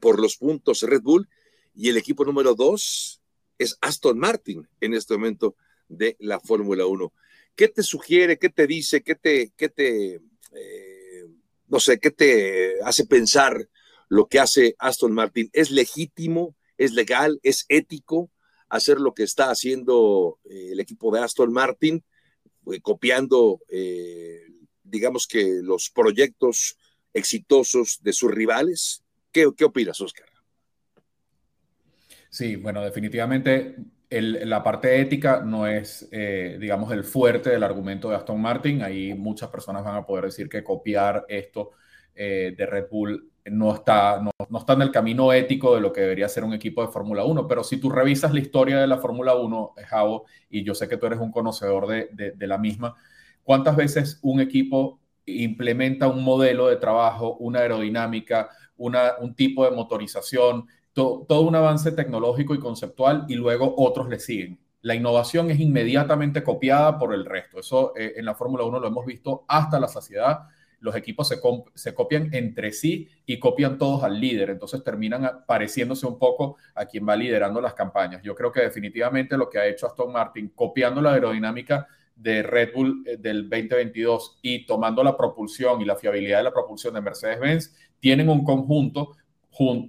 por 0.00 0.20
los 0.20 0.36
puntos 0.36 0.82
Red 0.82 1.02
Bull 1.02 1.28
y 1.76 1.90
el 1.90 1.98
equipo 1.98 2.24
número 2.24 2.54
dos 2.54 3.20
es 3.58 3.76
Aston 3.82 4.18
Martin 4.18 4.66
en 4.80 4.94
este 4.94 5.14
momento 5.14 5.56
de 5.88 6.16
la 6.20 6.40
Fórmula 6.40 6.86
1. 6.86 7.12
¿Qué 7.54 7.68
te 7.68 7.82
sugiere, 7.82 8.38
qué 8.38 8.48
te 8.48 8.66
dice, 8.66 9.02
qué 9.02 9.14
te, 9.14 9.52
qué 9.56 9.68
te, 9.68 10.14
eh, 10.52 11.26
no 11.68 11.78
sé, 11.78 11.98
qué 11.98 12.10
te 12.10 12.80
hace 12.82 13.06
pensar 13.06 13.68
lo 14.08 14.26
que 14.26 14.40
hace 14.40 14.74
Aston 14.78 15.12
Martin? 15.12 15.50
¿Es 15.52 15.70
legítimo, 15.70 16.56
es 16.78 16.92
legal, 16.92 17.38
es 17.42 17.66
ético 17.68 18.30
hacer 18.68 18.98
lo 18.98 19.14
que 19.14 19.22
está 19.22 19.50
haciendo 19.50 20.38
eh, 20.44 20.70
el 20.72 20.80
equipo 20.80 21.14
de 21.14 21.20
Aston 21.20 21.52
Martin, 21.52 22.02
eh, 22.72 22.80
copiando, 22.80 23.60
digamos 24.82 25.26
que 25.26 25.60
los 25.62 25.90
proyectos 25.90 26.78
exitosos 27.12 27.98
de 28.02 28.12
sus 28.14 28.30
rivales? 28.30 29.02
¿Qué, 29.30 29.50
qué 29.56 29.64
opinas, 29.64 30.00
Oscar? 30.00 30.35
Sí, 32.30 32.56
bueno, 32.56 32.82
definitivamente 32.82 33.76
la 34.10 34.62
parte 34.62 35.00
ética 35.00 35.40
no 35.40 35.66
es, 35.66 36.08
eh, 36.12 36.58
digamos, 36.60 36.92
el 36.92 37.04
fuerte 37.04 37.50
del 37.50 37.62
argumento 37.62 38.08
de 38.08 38.16
Aston 38.16 38.40
Martin. 38.40 38.82
Ahí 38.82 39.14
muchas 39.14 39.48
personas 39.48 39.84
van 39.84 39.96
a 39.96 40.06
poder 40.06 40.26
decir 40.26 40.48
que 40.48 40.62
copiar 40.62 41.24
esto 41.28 41.72
eh, 42.14 42.54
de 42.56 42.66
Red 42.66 42.86
Bull 42.90 43.30
no 43.46 43.74
está, 43.74 44.20
no, 44.20 44.58
está 44.58 44.72
en 44.72 44.82
el 44.82 44.90
camino 44.90 45.32
ético 45.32 45.74
de 45.74 45.80
lo 45.80 45.92
que 45.92 46.00
debería 46.00 46.28
ser 46.28 46.44
un 46.44 46.52
equipo 46.52 46.82
de 46.82 46.88
Fórmula 46.88 47.24
1. 47.24 47.46
Pero 47.48 47.64
si 47.64 47.78
tú 47.78 47.90
revisas 47.90 48.32
la 48.32 48.40
historia 48.40 48.78
de 48.78 48.86
la 48.86 48.98
Fórmula 48.98 49.34
1, 49.34 49.74
Javo, 49.86 50.26
y 50.50 50.64
yo 50.64 50.74
sé 50.74 50.88
que 50.88 50.96
tú 50.96 51.06
eres 51.06 51.18
un 51.20 51.32
conocedor 51.32 51.86
de, 51.86 52.32
de 52.34 52.46
la 52.46 52.58
misma, 52.58 52.94
¿cuántas 53.42 53.76
veces 53.76 54.18
un 54.22 54.40
equipo 54.40 55.00
implementa 55.26 56.06
un 56.08 56.22
modelo 56.22 56.68
de 56.68 56.76
trabajo, 56.76 57.36
una 57.38 57.60
aerodinámica, 57.60 58.50
una, 58.76 59.14
un 59.20 59.34
tipo 59.34 59.64
de 59.64 59.70
motorización, 59.72 60.66
todo 60.96 61.42
un 61.42 61.54
avance 61.54 61.92
tecnológico 61.92 62.54
y 62.54 62.58
conceptual 62.58 63.26
y 63.28 63.34
luego 63.34 63.74
otros 63.76 64.08
le 64.08 64.18
siguen. 64.18 64.58
La 64.80 64.94
innovación 64.94 65.50
es 65.50 65.60
inmediatamente 65.60 66.42
copiada 66.42 66.98
por 66.98 67.12
el 67.12 67.26
resto. 67.26 67.60
Eso 67.60 67.92
eh, 67.96 68.14
en 68.16 68.24
la 68.24 68.34
Fórmula 68.34 68.64
1 68.64 68.80
lo 68.80 68.86
hemos 68.88 69.04
visto 69.04 69.44
hasta 69.46 69.78
la 69.78 69.88
saciedad. 69.88 70.44
Los 70.80 70.96
equipos 70.96 71.28
se, 71.28 71.38
se, 71.74 71.94
copian 71.94 72.32
entre 72.32 72.72
sí 72.72 73.08
y 73.26 73.38
copian 73.38 73.76
todos 73.76 74.04
al 74.04 74.18
líder. 74.18 74.48
Entonces 74.48 74.82
terminan 74.82 75.44
pareciéndose 75.46 76.06
un 76.06 76.18
poco 76.18 76.56
a 76.74 76.86
quien 76.86 77.06
va 77.06 77.14
liderando 77.14 77.60
las 77.60 77.74
campañas. 77.74 78.22
Yo 78.22 78.34
creo 78.34 78.50
que 78.50 78.62
definitivamente 78.62 79.36
lo 79.36 79.50
que 79.50 79.58
ha 79.58 79.66
hecho 79.66 79.86
Aston 79.86 80.12
Martin, 80.12 80.50
copiando 80.54 81.02
la 81.02 81.12
aerodinámica 81.12 81.88
de 82.14 82.42
Red 82.42 82.70
Bull 82.74 83.04
eh, 83.06 83.18
del 83.18 83.50
2022 83.50 84.38
y 84.40 84.64
tomando 84.64 85.04
la 85.04 85.14
propulsión 85.14 85.82
y 85.82 85.84
la 85.84 85.96
fiabilidad 85.96 86.38
de 86.38 86.44
la 86.44 86.52
propulsión 86.52 86.94
de 86.94 87.02
Mercedes-Benz, 87.02 87.74
tienen 88.00 88.28
un 88.28 88.44
conjunto, 88.44 89.16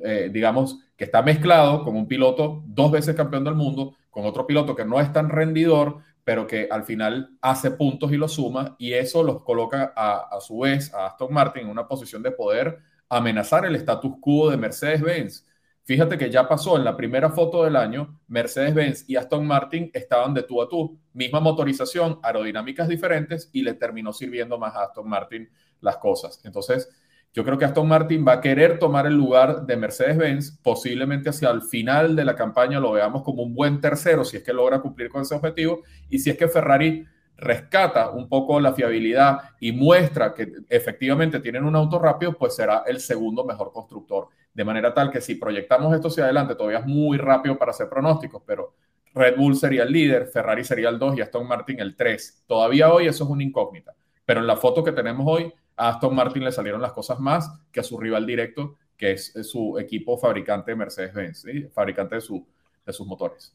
eh, 0.04 0.30
digamos, 0.32 0.80
que 0.96 1.06
está 1.06 1.22
mezclado 1.22 1.84
con 1.84 1.96
un 1.96 2.08
piloto 2.08 2.64
dos 2.66 2.92
veces 2.92 3.16
campeón 3.16 3.44
del 3.44 3.56
mundo, 3.56 3.96
con 4.10 4.26
otro 4.26 4.46
piloto 4.48 4.76
que 4.76 4.86
no 4.86 5.00
es 5.00 5.12
tan 5.14 5.30
rendidor, 5.30 5.98
pero 6.24 6.46
que 6.46 6.68
al 6.70 6.84
final 6.84 7.30
hace 7.42 7.72
puntos 7.72 8.12
y 8.12 8.18
los 8.18 8.34
suma, 8.34 8.76
y 8.80 8.94
eso 8.94 9.24
los 9.24 9.44
coloca 9.44 9.94
a, 9.96 10.28
a 10.32 10.42
su 10.42 10.60
vez 10.60 10.94
a 10.94 11.08
Aston 11.08 11.34
Martin 11.34 11.64
en 11.64 11.70
una 11.70 11.88
posición 11.88 12.22
de 12.24 12.32
poder 12.32 12.80
amenazar 13.10 13.66
el 13.66 13.76
status 13.76 14.16
quo 14.20 14.50
de 14.50 14.58
Mercedes-Benz. 14.58 15.46
Fíjate 15.84 16.18
que 16.18 16.30
ya 16.30 16.50
pasó 16.50 16.76
en 16.76 16.84
la 16.84 16.98
primera 16.98 17.30
foto 17.30 17.64
del 17.64 17.78
año, 17.78 18.20
Mercedes-Benz 18.28 19.06
y 19.08 19.16
Aston 19.16 19.48
Martin 19.48 19.90
estaban 19.94 20.34
de 20.34 20.44
tú 20.44 20.62
a 20.62 20.68
tú, 20.68 21.00
misma 21.14 21.40
motorización, 21.40 22.20
aerodinámicas 22.24 22.90
diferentes, 22.90 23.50
y 23.54 23.62
le 23.62 23.76
terminó 23.76 24.12
sirviendo 24.12 24.58
más 24.58 24.76
a 24.76 24.84
Aston 24.84 25.08
Martin 25.08 25.50
las 25.80 25.96
cosas. 25.96 26.42
Entonces, 26.44 26.90
yo 27.38 27.44
creo 27.44 27.56
que 27.56 27.66
Aston 27.66 27.88
Martin 27.88 28.26
va 28.28 28.34
a 28.34 28.42
querer 28.42 28.80
tomar 28.80 29.06
el 29.06 29.14
lugar 29.14 29.68
de 29.68 29.78
Mercedes-Benz, 29.78 30.58
posiblemente 30.64 31.30
hacia 31.30 31.52
el 31.52 31.62
final 31.62 32.16
de 32.16 32.26
la 32.26 32.34
campaña 32.34 32.80
lo 32.80 32.94
veamos 32.94 33.22
como 33.22 33.44
un 33.44 33.54
buen 33.54 33.80
tercero, 33.80 34.26
si 34.26 34.38
es 34.38 34.44
que 34.44 34.52
logra 34.52 34.82
cumplir 34.82 35.08
con 35.08 35.22
ese 35.22 35.36
objetivo, 35.36 35.84
y 36.10 36.18
si 36.18 36.32
es 36.32 36.36
que 36.36 36.48
Ferrari 36.48 37.06
rescata 37.36 38.10
un 38.10 38.28
poco 38.28 38.60
la 38.60 38.74
fiabilidad 38.74 39.52
y 39.60 39.72
muestra 39.72 40.34
que 40.34 40.52
efectivamente 40.68 41.40
tienen 41.40 41.64
un 41.64 41.76
auto 41.76 42.00
rápido, 42.00 42.34
pues 42.34 42.56
será 42.56 42.82
el 42.88 43.00
segundo 43.00 43.46
mejor 43.46 43.72
constructor. 43.72 44.30
De 44.52 44.66
manera 44.66 44.92
tal 44.92 45.12
que 45.12 45.22
si 45.22 45.36
proyectamos 45.36 45.94
esto 45.94 46.08
hacia 46.08 46.24
adelante, 46.24 46.56
todavía 46.56 46.80
es 46.80 46.88
muy 46.88 47.20
rápido 47.20 47.56
para 47.56 47.70
hacer 47.70 47.88
pronósticos, 47.88 48.42
pero 48.48 48.74
Red 49.14 49.38
Bull 49.38 49.56
sería 49.56 49.84
el 49.84 49.92
líder, 49.92 50.26
Ferrari 50.26 50.64
sería 50.64 50.90
el 50.90 50.98
2 50.98 51.20
y 51.20 51.22
Aston 51.22 51.48
Martin 51.48 51.82
el 51.82 51.96
3. 51.96 52.46
Todavía 52.48 52.92
hoy 52.92 53.06
eso 53.06 53.26
es 53.26 53.30
una 53.30 53.44
incógnita, 53.44 53.94
pero 54.26 54.40
en 54.40 54.48
la 54.48 54.56
foto 54.56 54.84
que 54.84 54.92
tenemos 54.92 55.24
hoy 55.28 55.54
a 55.78 55.90
Aston 55.90 56.16
Martin 56.16 56.44
le 56.44 56.52
salieron 56.52 56.82
las 56.82 56.92
cosas 56.92 57.20
más 57.20 57.50
que 57.72 57.80
a 57.80 57.84
su 57.84 57.98
rival 57.98 58.26
directo, 58.26 58.76
que 58.98 59.12
es, 59.12 59.32
su 59.44 59.78
equipo 59.80 60.18
fabricante 60.18 60.72
de 60.72 60.78
Mercedes-Benz, 60.78 61.46
fabricante 61.72 62.16
de, 62.16 62.22
su, 62.22 62.46
de 62.86 62.92
sus 62.92 63.06
motores. 63.06 63.54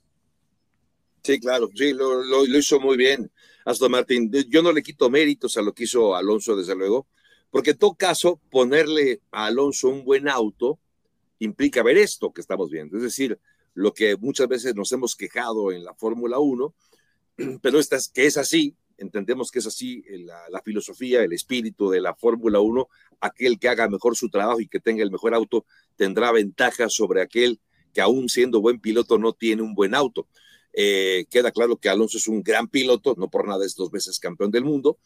Sí, 1.22 1.38
claro, 1.38 1.68
sí, 1.74 1.92
lo, 1.92 2.22
lo, 2.22 2.44
hizo 2.46 2.80
muy 2.80 2.96
bien 2.96 3.30
Aston 3.64 3.92
Martin. 3.92 4.30
Yo 4.48 4.62
no 4.62 4.72
le 4.72 4.82
quito 4.82 5.10
méritos 5.10 5.56
a 5.56 5.62
lo 5.62 5.72
que 5.72 5.84
hizo 5.84 6.16
Alonso, 6.16 6.56
desde 6.56 6.74
luego, 6.74 7.06
porque 7.50 7.70
en 7.70 7.78
todo 7.78 7.94
caso, 7.94 8.40
ponerle 8.50 9.20
a 9.30 9.46
Alonso 9.46 9.88
un 9.88 10.04
buen 10.04 10.28
auto 10.28 10.78
implica 11.38 11.82
ver 11.82 11.98
esto 11.98 12.32
que 12.32 12.40
estamos 12.40 12.70
viendo, 12.70 12.96
es 12.96 13.02
decir, 13.02 13.38
lo 13.74 13.92
que 13.92 14.16
muchas 14.16 14.46
veces 14.48 14.74
nos 14.76 14.92
hemos 14.92 15.16
quejado 15.16 15.72
en 15.72 15.84
la 15.84 15.94
Fórmula 15.94 16.38
1, 16.38 16.74
pero 17.62 17.78
esta 17.78 17.96
es, 17.96 18.08
que 18.08 18.26
es 18.26 18.36
así, 18.36 18.76
entendemos 19.02 19.50
que 19.50 19.58
es 19.58 19.66
así 19.66 20.02
eh, 20.08 20.18
la, 20.18 20.62
filosofía, 20.64 21.22
el 21.22 21.32
espíritu 21.32 21.90
de 21.90 22.00
la 22.00 22.14
Fórmula 22.14 22.60
1, 22.60 22.88
aquel 23.20 23.58
que 23.58 23.68
haga 23.68 23.88
mejor 23.88 24.16
su 24.16 24.30
trabajo 24.30 24.60
y 24.60 24.68
que 24.68 24.80
tenga 24.80 25.02
el 25.02 25.10
mejor 25.10 25.34
auto 25.34 25.66
tendrá 25.96 26.32
ventaja 26.32 26.88
sobre 26.88 27.20
aquel 27.20 27.60
que 27.92 28.00
aún 28.00 28.28
siendo 28.28 28.60
buen 28.60 28.80
piloto 28.80 29.18
no 29.18 29.32
tiene 29.32 29.62
un 29.62 29.74
buen 29.74 29.94
auto. 29.94 30.26
Eh, 30.72 31.26
queda 31.30 31.50
claro 31.50 31.76
que 31.76 31.90
Alonso 31.90 32.16
es 32.16 32.26
un 32.26 32.42
gran 32.42 32.68
piloto, 32.68 33.14
no 33.18 33.28
por 33.28 33.46
nada 33.46 33.66
es 33.66 33.76
dos 33.76 33.90
veces 33.90 34.18
campeón 34.18 34.50
del 34.50 34.64
mundo, 34.64 34.98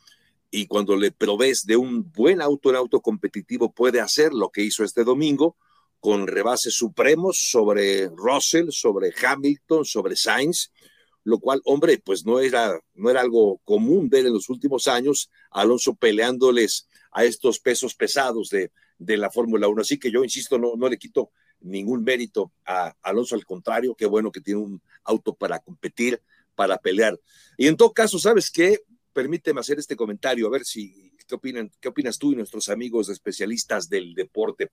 y 0.50 0.66
cuando 0.66 0.96
le 0.96 1.10
provees 1.10 1.66
de 1.66 1.76
un 1.76 2.12
buen 2.12 2.40
auto, 2.40 2.68
un 2.68 2.76
auto 2.76 3.00
competitivo, 3.00 3.72
puede 3.72 4.00
hacer 4.00 4.32
lo 4.32 4.50
que 4.50 4.62
hizo 4.62 4.84
este 4.84 5.02
domingo 5.02 5.56
con 5.98 6.28
rebases 6.28 6.74
supremos 6.74 7.38
sobre 7.50 8.08
Russell, 8.10 8.68
sobre 8.70 9.12
Hamilton, 9.20 9.84
sobre 9.84 10.14
Sainz, 10.14 10.70
lo 11.26 11.40
cual, 11.40 11.60
hombre, 11.64 11.98
pues 11.98 12.24
no 12.24 12.38
era, 12.38 12.80
no 12.94 13.10
era 13.10 13.20
algo 13.20 13.58
común 13.64 14.08
ver 14.08 14.26
en 14.26 14.32
los 14.32 14.48
últimos 14.48 14.86
años 14.86 15.28
Alonso 15.50 15.96
peleándoles 15.96 16.88
a 17.10 17.24
estos 17.24 17.58
pesos 17.58 17.96
pesados 17.96 18.48
de, 18.48 18.70
de 18.96 19.16
la 19.16 19.28
Fórmula 19.28 19.66
1. 19.66 19.82
Así 19.82 19.98
que 19.98 20.12
yo 20.12 20.22
insisto, 20.22 20.56
no, 20.56 20.76
no 20.76 20.88
le 20.88 20.98
quito 20.98 21.32
ningún 21.58 22.04
mérito 22.04 22.52
a 22.64 22.94
Alonso, 23.02 23.34
al 23.34 23.44
contrario, 23.44 23.96
qué 23.96 24.06
bueno 24.06 24.30
que 24.30 24.40
tiene 24.40 24.60
un 24.60 24.80
auto 25.02 25.34
para 25.34 25.58
competir, 25.58 26.22
para 26.54 26.78
pelear. 26.78 27.18
Y 27.56 27.66
en 27.66 27.76
todo 27.76 27.92
caso, 27.92 28.20
¿sabes 28.20 28.48
qué? 28.48 28.78
Permíteme 29.12 29.58
hacer 29.58 29.80
este 29.80 29.96
comentario, 29.96 30.46
a 30.46 30.50
ver 30.50 30.64
si, 30.64 31.12
¿qué, 31.26 31.34
opinan, 31.34 31.72
qué 31.80 31.88
opinas 31.88 32.18
tú 32.18 32.34
y 32.34 32.36
nuestros 32.36 32.68
amigos 32.68 33.08
especialistas 33.08 33.88
del 33.88 34.14
deporte? 34.14 34.70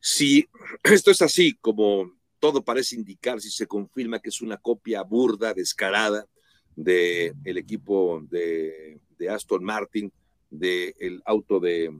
Si 0.00 0.44
esto 0.82 1.12
es 1.12 1.22
así, 1.22 1.54
como 1.60 2.10
todo 2.42 2.64
parece 2.64 2.96
indicar, 2.96 3.40
si 3.40 3.50
se 3.50 3.68
confirma 3.68 4.18
que 4.18 4.30
es 4.30 4.42
una 4.42 4.56
copia 4.56 5.02
burda, 5.02 5.54
descarada 5.54 6.26
del 6.74 7.36
el 7.44 7.56
equipo 7.56 8.20
de, 8.28 8.98
Aston 9.30 9.62
Martin, 9.62 10.12
del 10.50 11.22
auto 11.24 11.60
de, 11.60 11.94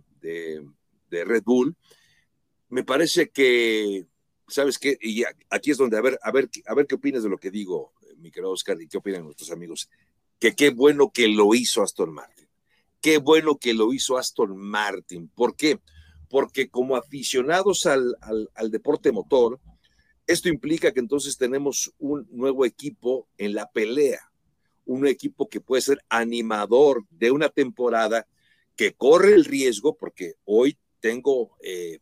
Red 1.08 1.44
Bull. 1.44 1.76
Me 2.70 2.82
parece 2.82 3.30
que, 3.30 4.04
¿sabes 4.48 4.80
qué? 4.80 4.98
Y 5.00 5.22
aquí 5.48 5.70
es 5.70 5.78
donde, 5.78 5.96
a 5.96 6.00
ver, 6.00 6.18
a 6.20 6.32
ver, 6.32 6.48
qué 6.50 6.94
opinas 6.96 7.22
de 7.22 7.28
lo 7.28 7.38
que 7.38 7.52
digo, 7.52 7.92
mi 8.16 8.32
querido 8.32 8.50
Oscar, 8.50 8.82
y 8.82 8.88
qué 8.88 8.98
opinan 8.98 9.22
nuestros 9.22 9.52
amigos. 9.52 9.88
Que 10.40 10.56
qué 10.56 10.70
bueno 10.70 11.12
que 11.12 11.28
lo 11.28 11.54
hizo 11.54 11.84
Aston 11.84 12.12
Martin. 12.12 12.48
Qué 13.00 13.18
bueno 13.18 13.58
que 13.58 13.74
lo 13.74 13.92
hizo 13.92 14.18
Aston 14.18 14.56
Martin. 14.56 15.28
¿Por 15.28 15.54
qué? 15.54 15.78
porque 16.32 16.70
como 16.70 16.96
aficionados 16.96 17.84
al, 17.84 18.16
deporte 18.70 19.12
motor, 19.12 19.60
esto 20.26 20.48
implica 20.48 20.92
que 20.92 21.00
entonces 21.00 21.36
tenemos 21.36 21.92
un 21.98 22.26
nuevo 22.30 22.64
equipo 22.64 23.28
en 23.38 23.54
la 23.54 23.70
pelea, 23.70 24.20
un 24.84 25.06
equipo 25.06 25.48
que 25.48 25.60
puede 25.60 25.82
ser 25.82 26.04
animador 26.08 27.04
de 27.10 27.30
una 27.30 27.48
temporada 27.48 28.26
que 28.76 28.94
corre 28.94 29.34
el 29.34 29.44
riesgo, 29.44 29.96
porque 29.96 30.34
hoy 30.44 30.78
tengo 31.00 31.56
eh, 31.62 31.98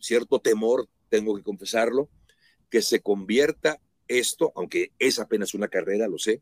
cierto 0.00 0.40
temor, 0.40 0.88
tengo 1.08 1.36
que 1.36 1.42
confesarlo, 1.42 2.08
que 2.70 2.82
se 2.82 3.00
convierta 3.00 3.80
esto, 4.08 4.52
aunque 4.56 4.92
es 4.98 5.18
apenas 5.18 5.54
una 5.54 5.68
carrera, 5.68 6.08
lo 6.08 6.18
sé, 6.18 6.40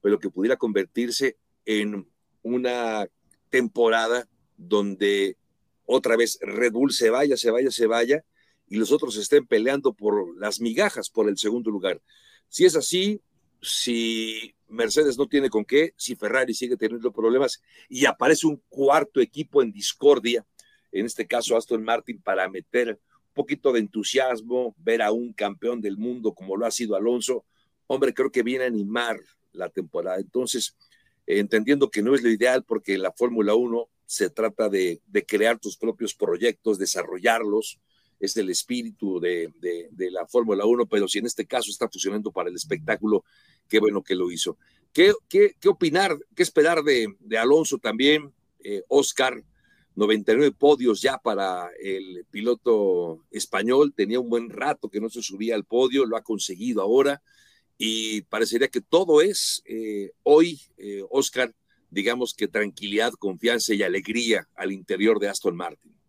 pero 0.00 0.18
que 0.18 0.30
pudiera 0.30 0.56
convertirse 0.56 1.36
en 1.64 2.08
una 2.42 3.08
temporada 3.50 4.28
donde 4.56 5.36
otra 5.84 6.16
vez 6.16 6.38
Red 6.40 6.72
Bull 6.72 6.92
se 6.92 7.10
vaya, 7.10 7.36
se 7.36 7.50
vaya, 7.50 7.70
se 7.70 7.86
vaya, 7.86 8.24
y 8.70 8.76
los 8.76 8.92
otros 8.92 9.16
estén 9.16 9.46
peleando 9.46 9.92
por 9.92 10.34
las 10.38 10.60
migajas 10.60 11.10
por 11.10 11.28
el 11.28 11.36
segundo 11.36 11.70
lugar. 11.70 12.00
Si 12.48 12.64
es 12.64 12.74
así, 12.76 13.20
si 13.60 14.54
Mercedes 14.68 15.18
no 15.18 15.26
tiene 15.26 15.50
con 15.50 15.64
qué, 15.64 15.92
si 15.96 16.16
Ferrari 16.16 16.54
sigue 16.54 16.76
teniendo 16.76 17.12
problemas 17.12 17.60
y 17.88 18.06
aparece 18.06 18.46
un 18.46 18.62
cuarto 18.68 19.20
equipo 19.20 19.60
en 19.60 19.72
discordia, 19.72 20.46
en 20.92 21.04
este 21.04 21.26
caso 21.26 21.56
Aston 21.56 21.82
Martin, 21.82 22.22
para 22.22 22.48
meter 22.48 22.90
un 22.90 23.34
poquito 23.34 23.72
de 23.72 23.80
entusiasmo, 23.80 24.74
ver 24.78 25.02
a 25.02 25.12
un 25.12 25.32
campeón 25.32 25.80
del 25.80 25.98
mundo 25.98 26.32
como 26.32 26.56
lo 26.56 26.64
ha 26.64 26.70
sido 26.70 26.96
Alonso, 26.96 27.44
hombre, 27.88 28.14
creo 28.14 28.30
que 28.30 28.44
viene 28.44 28.64
a 28.64 28.68
animar 28.68 29.20
la 29.52 29.68
temporada. 29.68 30.18
Entonces, 30.18 30.76
entendiendo 31.26 31.90
que 31.90 32.02
no 32.02 32.14
es 32.14 32.22
lo 32.22 32.30
ideal 32.30 32.64
porque 32.64 32.98
la 32.98 33.12
Fórmula 33.12 33.54
1 33.54 33.88
se 34.06 34.30
trata 34.30 34.68
de, 34.68 35.00
crear 35.26 35.58
tus 35.58 35.76
propios 35.76 36.14
proyectos, 36.14 36.78
desarrollarlos, 36.78 37.78
es 38.20 38.36
el 38.36 38.50
espíritu 38.50 39.18
de, 39.18 39.50
la 40.12 40.26
Fórmula 40.26 40.66
1, 40.66 40.86
pero 40.86 41.08
si 41.08 41.18
en 41.18 41.26
este 41.26 41.46
caso 41.46 41.70
está 41.70 41.88
funcionando 41.88 42.30
para 42.30 42.50
el 42.50 42.54
espectáculo, 42.54 43.24
qué 43.66 43.80
bueno 43.80 44.02
que 44.02 44.14
lo 44.14 44.30
hizo. 44.30 44.58
¿Qué, 44.92 45.12
opinar, 45.66 46.18
qué 46.36 46.42
esperar 46.42 46.82
de, 46.82 47.08
Alonso 47.38 47.78
también? 47.78 48.32
Eh, 48.62 48.82
Oscar, 48.88 49.42
99 49.96 50.52
podios 50.52 51.00
ya 51.00 51.18
para 51.18 51.70
el 51.82 52.26
piloto 52.30 53.24
español, 53.30 53.94
tenía 53.96 54.20
un 54.20 54.28
buen 54.28 54.50
rato 54.50 54.88
que 54.88 55.00
no 55.00 55.08
se 55.08 55.22
subía 55.22 55.54
al 55.54 55.64
podio, 55.64 56.04
lo 56.04 56.16
ha 56.16 56.22
conseguido 56.22 56.82
ahora 56.82 57.22
y 57.78 58.20
parecería 58.22 58.68
que 58.68 58.82
todo 58.82 59.22
es 59.22 59.62
eh, 59.64 60.12
hoy, 60.22 60.60
eh, 60.76 61.02
Oscar, 61.08 61.54
digamos 61.88 62.34
que 62.34 62.46
tranquilidad, 62.46 63.14
confianza 63.14 63.72
y 63.72 63.82
alegría 63.82 64.46
al 64.54 64.72
interior 64.72 65.18
de 65.18 65.28
Aston 65.28 65.56
Martin. 65.56 65.99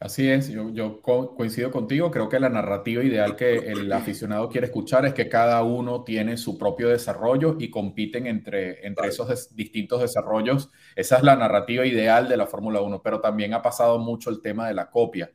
Así 0.00 0.28
es, 0.30 0.48
yo, 0.48 1.02
coincido 1.02 1.72
contigo, 1.72 2.12
creo 2.12 2.28
que 2.28 2.38
la 2.38 2.48
narrativa 2.48 3.02
ideal 3.02 3.34
que 3.34 3.56
el 3.56 3.92
aficionado 3.92 4.48
quiere 4.48 4.68
escuchar 4.68 5.04
es 5.06 5.12
que 5.12 5.28
cada 5.28 5.60
uno 5.64 6.04
tiene 6.04 6.36
su 6.36 6.56
propio 6.56 6.88
desarrollo 6.88 7.56
y 7.58 7.68
compiten 7.68 8.28
entre, 8.28 8.86
entre 8.86 9.08
esos 9.08 9.56
distintos 9.56 10.00
desarrollos. 10.00 10.70
Esa 10.94 11.16
es 11.16 11.24
la 11.24 11.34
narrativa 11.34 11.84
ideal 11.84 12.28
de 12.28 12.36
la 12.36 12.46
Fórmula 12.46 12.80
1, 12.80 13.02
pero 13.02 13.20
también 13.20 13.54
ha 13.54 13.62
pasado 13.62 13.98
mucho 13.98 14.30
el 14.30 14.40
tema 14.40 14.68
de 14.68 14.74
la 14.74 14.88
copia 14.88 15.32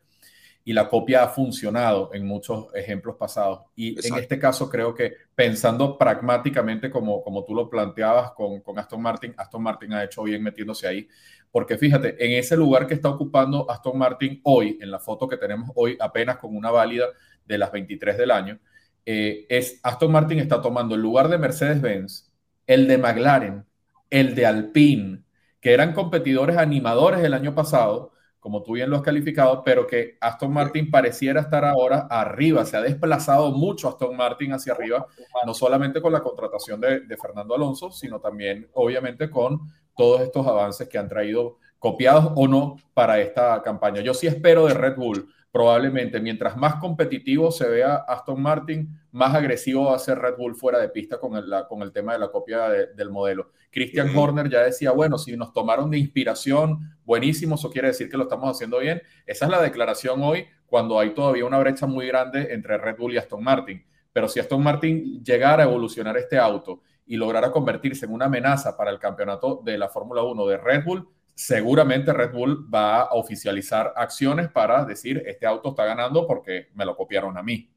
y 0.65 0.71
la 0.71 0.87
copia 0.87 1.23
ha 1.23 1.27
funcionado 1.27 2.11
en 2.13 2.25
muchos 2.25 2.67
ejemplos 2.73 3.17
pasados. 3.17 3.61
Y 3.75 3.95
en 4.07 4.17
este 4.17 4.39
caso 4.39 4.69
creo 4.69 4.93
que 4.95 5.13
pensando 5.35 5.97
pragmáticamente 5.97 6.89
como, 6.89 7.21
como 7.21 7.43
tú 7.43 7.53
lo 7.53 7.69
planteabas 7.69 8.31
con, 8.31 8.61
con 8.61 8.79
Aston 8.79 9.01
Martin, 9.01 9.33
Aston 9.35 9.61
Martin 9.61 9.93
ha 9.93 10.03
hecho 10.03 10.23
bien 10.23 10.41
metiéndose 10.41 10.87
ahí, 10.87 11.07
porque 11.51 11.77
fíjate, 11.77 12.15
en 12.23 12.31
ese 12.31 12.55
lugar 12.55 12.87
que 12.87 12.93
está 12.93 13.09
ocupando 13.09 13.69
Aston 13.69 13.97
Martin 13.97 14.39
hoy, 14.43 14.79
en 14.81 14.89
la 14.89 14.99
foto 14.99 15.27
que 15.27 15.37
tenemos 15.37 15.69
hoy 15.75 15.97
apenas 15.99 16.37
con 16.37 16.55
una 16.55 16.71
válida 16.71 17.07
de 17.45 17.57
las 17.57 17.71
23 17.71 18.17
del 18.17 18.31
año, 18.31 18.59
eh, 19.05 19.45
es 19.49 19.81
Aston 19.83 20.11
Martin 20.11 20.39
está 20.39 20.61
tomando 20.61 20.95
el 20.95 21.01
lugar 21.01 21.27
de 21.27 21.37
Mercedes-Benz, 21.37 22.31
el 22.65 22.87
de 22.87 22.97
McLaren, 22.97 23.65
el 24.09 24.33
de 24.33 24.45
Alpine, 24.45 25.23
que 25.59 25.73
eran 25.73 25.93
competidores 25.93 26.57
animadores 26.57 27.21
el 27.21 27.33
año 27.33 27.53
pasado, 27.53 28.12
como 28.43 28.61
tú 28.61 28.73
bien 28.73 28.89
lo 28.89 28.97
has 28.97 29.01
calificado, 29.01 29.63
pero 29.63 29.87
que 29.87 30.17
Aston 30.19 30.51
Martin 30.51 30.91
pareciera 30.91 31.39
estar 31.39 31.63
ahora 31.63 32.07
arriba, 32.09 32.65
se 32.65 32.75
ha 32.75 32.81
desplazado 32.81 33.51
mucho 33.51 33.87
Aston 33.87 34.17
Martin 34.17 34.51
hacia 34.51 34.73
arriba, 34.73 35.07
no 35.45 35.53
solamente 35.53 36.01
con 36.01 36.11
la 36.11 36.19
contratación 36.19 36.81
de, 36.81 36.99
de 36.99 37.15
Fernando 37.15 37.55
Alonso, 37.55 37.89
sino 37.89 38.19
también 38.19 38.67
obviamente 38.73 39.29
con 39.29 39.71
todos 39.95 40.19
estos 40.19 40.45
avances 40.45 40.89
que 40.89 40.97
han 40.97 41.07
traído, 41.07 41.57
copiados 41.79 42.33
o 42.35 42.45
no, 42.49 42.75
para 42.93 43.21
esta 43.21 43.61
campaña. 43.61 44.01
Yo 44.01 44.13
sí 44.13 44.27
espero 44.27 44.65
de 44.65 44.73
Red 44.73 44.97
Bull, 44.97 45.33
probablemente, 45.53 46.19
mientras 46.19 46.57
más 46.57 46.77
competitivo 46.77 47.51
se 47.51 47.69
vea 47.69 47.97
Aston 48.07 48.41
Martin, 48.41 48.99
más 49.11 49.35
agresivo 49.35 49.85
va 49.85 49.95
a 49.95 49.99
ser 49.99 50.17
Red 50.17 50.35
Bull 50.35 50.55
fuera 50.55 50.79
de 50.79 50.89
pista 50.89 51.19
con 51.19 51.35
el, 51.35 51.45
con 51.69 51.83
el 51.83 51.91
tema 51.91 52.13
de 52.13 52.19
la 52.19 52.31
copia 52.31 52.69
del 52.69 53.11
modelo. 53.11 53.51
Christian 53.69 54.17
Horner 54.17 54.49
ya 54.49 54.63
decía, 54.63 54.89
bueno, 54.89 55.19
si 55.19 55.37
nos 55.37 55.53
tomaron 55.53 55.91
de 55.91 55.99
inspiración, 55.99 56.97
buenísimo, 57.05 57.53
eso 57.53 57.69
quiere 57.69 57.89
decir 57.89 58.09
que 58.09 58.17
lo 58.17 58.23
estamos 58.23 58.49
haciendo 58.49 58.79
bien. 58.79 59.03
Esa 59.27 59.45
es 59.45 59.51
la 59.51 59.61
declaración 59.61 60.23
hoy, 60.23 60.47
cuando 60.65 60.99
hay 60.99 61.11
todavía 61.11 61.45
una 61.45 61.59
brecha 61.59 61.85
muy 61.85 62.07
grande 62.07 62.51
entre 62.51 62.79
Red 62.79 62.97
Bull 62.97 63.13
y 63.13 63.17
Aston 63.17 63.43
Martin. 63.43 63.85
Pero 64.11 64.27
si 64.27 64.39
Aston 64.39 64.63
Martin 64.63 65.23
llegara 65.23 65.61
a 65.61 65.67
evolucionar 65.67 66.17
este 66.17 66.39
auto 66.39 66.81
y 67.05 67.15
lograra 67.15 67.51
convertirse 67.51 68.07
en 68.07 68.13
una 68.13 68.25
amenaza 68.25 68.75
para 68.75 68.89
el 68.89 68.97
campeonato 68.97 69.61
de 69.63 69.77
la 69.77 69.87
Fórmula 69.87 70.23
1 70.23 70.47
de 70.47 70.57
Red 70.57 70.83
Bull, 70.83 71.07
seguramente 71.35 72.13
Red 72.13 72.31
Bull 72.31 72.73
va 72.73 73.01
a 73.01 73.13
oficializar 73.13 73.93
acciones 73.95 74.49
para 74.51 74.85
decir, 74.85 75.23
este 75.25 75.45
auto 75.45 75.69
está 75.69 75.85
ganando 75.85 76.27
porque 76.27 76.69
me 76.75 76.85
lo 76.85 76.95
copiaron 76.95 77.37
a 77.37 77.43
mí. 77.43 77.69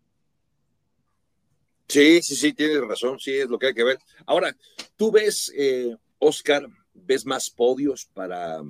Sí, 1.88 2.21
sí, 2.23 2.35
sí, 2.35 2.53
tienes 2.53 2.81
razón, 2.81 3.19
sí, 3.19 3.33
es 3.33 3.49
lo 3.49 3.59
que 3.59 3.69
hay 3.69 3.75
que 3.75 3.85
ver. 3.85 3.99
Ahora, 4.27 4.57
tú 4.97 5.12
ves, 5.12 5.53
eh, 5.57 5.95
Oscar, 6.19 6.66
ves 6.92 7.25
más 7.25 7.49
podios 7.49 8.07
para, 8.07 8.61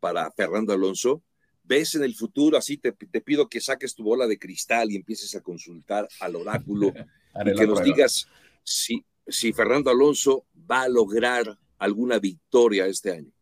para 0.00 0.30
Fernando 0.32 0.72
Alonso. 0.72 1.22
¿Ves 1.64 1.96
en 1.96 2.04
el 2.04 2.14
futuro, 2.14 2.56
así 2.56 2.76
te, 2.76 2.92
te, 2.92 3.20
pido 3.20 3.48
que 3.48 3.60
saques 3.60 3.94
tu 3.94 4.04
bola 4.04 4.28
de 4.28 4.38
cristal 4.38 4.90
y 4.90 4.96
empieces 4.96 5.34
a 5.34 5.40
consultar 5.40 6.06
al 6.20 6.36
oráculo 6.36 6.92
y 7.44 7.54
que 7.56 7.66
nos 7.66 7.82
digas 7.82 8.28
si, 8.62 9.04
si 9.26 9.52
Fernando 9.52 9.90
Alonso 9.90 10.44
va 10.70 10.82
a 10.82 10.88
lograr 10.88 11.58
alguna 11.78 12.20
victoria 12.20 12.86
este 12.86 13.12
año. 13.12 13.32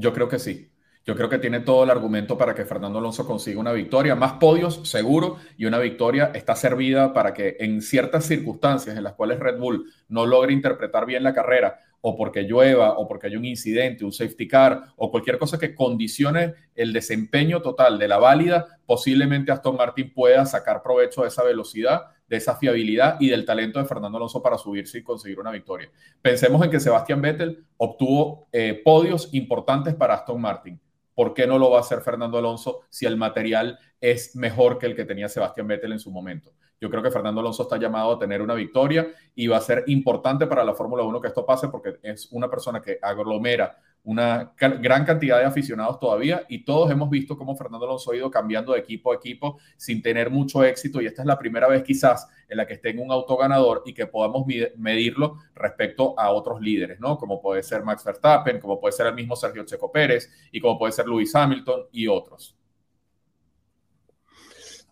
Yo 0.00 0.14
creo 0.14 0.28
que 0.28 0.38
sí. 0.38 0.72
Yo 1.04 1.14
creo 1.14 1.28
que 1.28 1.38
tiene 1.38 1.60
todo 1.60 1.84
el 1.84 1.90
argumento 1.90 2.36
para 2.38 2.54
que 2.54 2.64
Fernando 2.64 2.98
Alonso 2.98 3.26
consiga 3.26 3.60
una 3.60 3.72
victoria. 3.72 4.14
Más 4.14 4.34
podios, 4.34 4.88
seguro, 4.88 5.36
y 5.58 5.66
una 5.66 5.78
victoria 5.78 6.30
está 6.34 6.56
servida 6.56 7.12
para 7.12 7.34
que 7.34 7.56
en 7.60 7.82
ciertas 7.82 8.24
circunstancias 8.24 8.96
en 8.96 9.04
las 9.04 9.14
cuales 9.14 9.38
Red 9.38 9.58
Bull 9.58 9.92
no 10.08 10.24
logre 10.24 10.52
interpretar 10.52 11.04
bien 11.04 11.22
la 11.22 11.34
carrera, 11.34 11.80
o 12.00 12.16
porque 12.16 12.42
llueva, 12.42 12.98
o 12.98 13.06
porque 13.06 13.26
hay 13.26 13.36
un 13.36 13.44
incidente, 13.44 14.04
un 14.04 14.12
safety 14.12 14.48
car, 14.48 14.84
o 14.96 15.10
cualquier 15.10 15.38
cosa 15.38 15.58
que 15.58 15.74
condicione 15.74 16.54
el 16.74 16.92
desempeño 16.94 17.60
total 17.60 17.98
de 17.98 18.08
la 18.08 18.18
válida, 18.18 18.78
posiblemente 18.86 19.52
Aston 19.52 19.76
Martin 19.76 20.12
pueda 20.14 20.46
sacar 20.46 20.82
provecho 20.82 21.22
de 21.22 21.28
esa 21.28 21.42
velocidad 21.42 22.06
de 22.30 22.36
esa 22.36 22.54
fiabilidad 22.54 23.16
y 23.18 23.28
del 23.28 23.44
talento 23.44 23.80
de 23.80 23.84
Fernando 23.84 24.16
Alonso 24.16 24.40
para 24.40 24.56
subirse 24.56 24.98
y 24.98 25.02
conseguir 25.02 25.40
una 25.40 25.50
victoria. 25.50 25.90
Pensemos 26.22 26.64
en 26.64 26.70
que 26.70 26.78
Sebastián 26.78 27.20
Vettel 27.20 27.66
obtuvo 27.76 28.46
eh, 28.52 28.80
podios 28.84 29.34
importantes 29.34 29.96
para 29.96 30.14
Aston 30.14 30.40
Martin. 30.40 30.80
¿Por 31.12 31.34
qué 31.34 31.48
no 31.48 31.58
lo 31.58 31.72
va 31.72 31.78
a 31.78 31.80
hacer 31.80 32.02
Fernando 32.02 32.38
Alonso 32.38 32.82
si 32.88 33.04
el 33.04 33.16
material 33.16 33.80
es 34.00 34.36
mejor 34.36 34.78
que 34.78 34.86
el 34.86 34.94
que 34.94 35.04
tenía 35.04 35.28
Sebastián 35.28 35.66
Vettel 35.66 35.90
en 35.90 35.98
su 35.98 36.12
momento? 36.12 36.52
Yo 36.80 36.88
creo 36.88 37.02
que 37.02 37.10
Fernando 37.10 37.40
Alonso 37.40 37.64
está 37.64 37.76
llamado 37.76 38.12
a 38.12 38.18
tener 38.18 38.40
una 38.40 38.54
victoria 38.54 39.08
y 39.34 39.46
va 39.46 39.58
a 39.58 39.60
ser 39.60 39.84
importante 39.88 40.46
para 40.46 40.64
la 40.64 40.74
Fórmula 40.74 41.02
1 41.02 41.20
que 41.20 41.28
esto 41.28 41.44
pase 41.44 41.68
porque 41.68 41.98
es 42.02 42.32
una 42.32 42.48
persona 42.48 42.80
que 42.80 42.98
aglomera 43.02 43.76
una 44.02 44.54
gran 44.58 45.04
cantidad 45.04 45.38
de 45.38 45.44
aficionados 45.44 45.98
todavía 45.98 46.44
y 46.48 46.64
todos 46.64 46.90
hemos 46.90 47.10
visto 47.10 47.36
cómo 47.36 47.54
Fernando 47.54 47.84
Alonso 47.84 48.12
ha 48.12 48.16
ido 48.16 48.30
cambiando 48.30 48.72
de 48.72 48.78
equipo 48.78 49.12
a 49.12 49.16
equipo 49.16 49.58
sin 49.76 50.00
tener 50.00 50.30
mucho 50.30 50.64
éxito 50.64 51.02
y 51.02 51.06
esta 51.06 51.20
es 51.20 51.26
la 51.26 51.38
primera 51.38 51.68
vez 51.68 51.82
quizás 51.82 52.26
en 52.48 52.56
la 52.56 52.66
que 52.66 52.74
esté 52.74 52.90
en 52.90 53.00
un 53.00 53.12
auto 53.12 53.36
ganador 53.36 53.82
y 53.84 53.92
que 53.92 54.06
podamos 54.06 54.46
medirlo 54.76 55.36
respecto 55.54 56.18
a 56.18 56.30
otros 56.30 56.62
líderes, 56.62 56.98
¿no? 56.98 57.18
Como 57.18 57.42
puede 57.42 57.62
ser 57.62 57.84
Max 57.84 58.02
Verstappen, 58.02 58.58
como 58.58 58.80
puede 58.80 58.92
ser 58.92 59.06
el 59.06 59.14
mismo 59.14 59.36
Sergio 59.36 59.64
Checo 59.64 59.92
Pérez 59.92 60.30
y 60.50 60.60
como 60.60 60.78
puede 60.78 60.92
ser 60.92 61.06
Lewis 61.06 61.34
Hamilton 61.34 61.88
y 61.92 62.08
otros. 62.08 62.56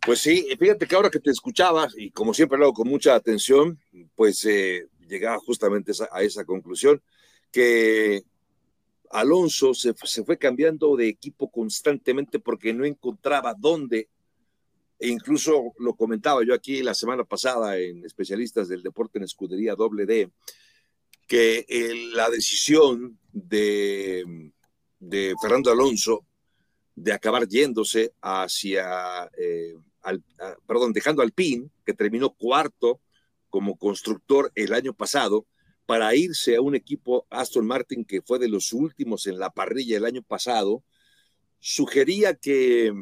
Pues 0.08 0.20
sí, 0.20 0.48
fíjate 0.58 0.86
que 0.86 0.96
ahora 0.96 1.10
que 1.10 1.20
te 1.20 1.30
escuchaba 1.30 1.86
y 1.94 2.10
como 2.12 2.32
siempre 2.32 2.56
lo 2.56 2.64
hago 2.64 2.72
con 2.72 2.88
mucha 2.88 3.14
atención, 3.14 3.78
pues 4.14 4.42
eh, 4.46 4.88
llegaba 5.06 5.36
justamente 5.38 5.92
a 6.10 6.22
esa 6.22 6.46
conclusión 6.46 7.02
que 7.52 8.22
Alonso 9.10 9.74
se, 9.74 9.92
fue 10.24 10.38
cambiando 10.38 10.96
de 10.96 11.08
equipo 11.08 11.50
constantemente 11.50 12.38
porque 12.38 12.72
no 12.72 12.86
encontraba 12.86 13.52
dónde. 13.52 14.08
E 14.98 15.08
incluso 15.08 15.74
lo 15.78 15.94
comentaba 15.94 16.42
yo 16.42 16.54
aquí 16.54 16.82
la 16.82 16.94
semana 16.94 17.24
pasada 17.24 17.76
en 17.76 18.02
especialistas 18.02 18.66
del 18.70 18.82
deporte 18.82 19.18
en 19.18 19.24
escudería 19.24 19.74
doble 19.74 20.06
D, 20.06 20.30
que 21.26 21.66
la 22.14 22.30
decisión 22.30 23.18
de, 23.30 24.52
de 25.00 25.34
Fernando 25.38 25.70
Alonso 25.70 26.24
de 26.94 27.12
acabar 27.12 27.46
yéndose 27.46 28.14
hacia, 28.22 29.30
eh, 29.36 29.74
perdón, 30.66 30.92
dejando 30.92 31.22
al 31.22 31.32
PIN, 31.32 31.70
que 31.84 31.94
terminó 31.94 32.30
cuarto 32.30 33.00
como 33.50 33.76
constructor 33.76 34.52
el 34.54 34.72
año 34.72 34.92
pasado, 34.92 35.46
para 35.86 36.14
irse 36.14 36.56
a 36.56 36.60
un 36.60 36.74
equipo 36.74 37.26
Aston 37.30 37.66
Martin 37.66 38.04
que 38.04 38.20
fue 38.20 38.38
de 38.38 38.48
los 38.48 38.74
últimos 38.74 39.26
en 39.26 39.38
la 39.38 39.48
parrilla 39.48 39.96
el 39.96 40.04
año 40.04 40.22
pasado, 40.22 40.84
sugería 41.60 42.34
que, 42.34 42.92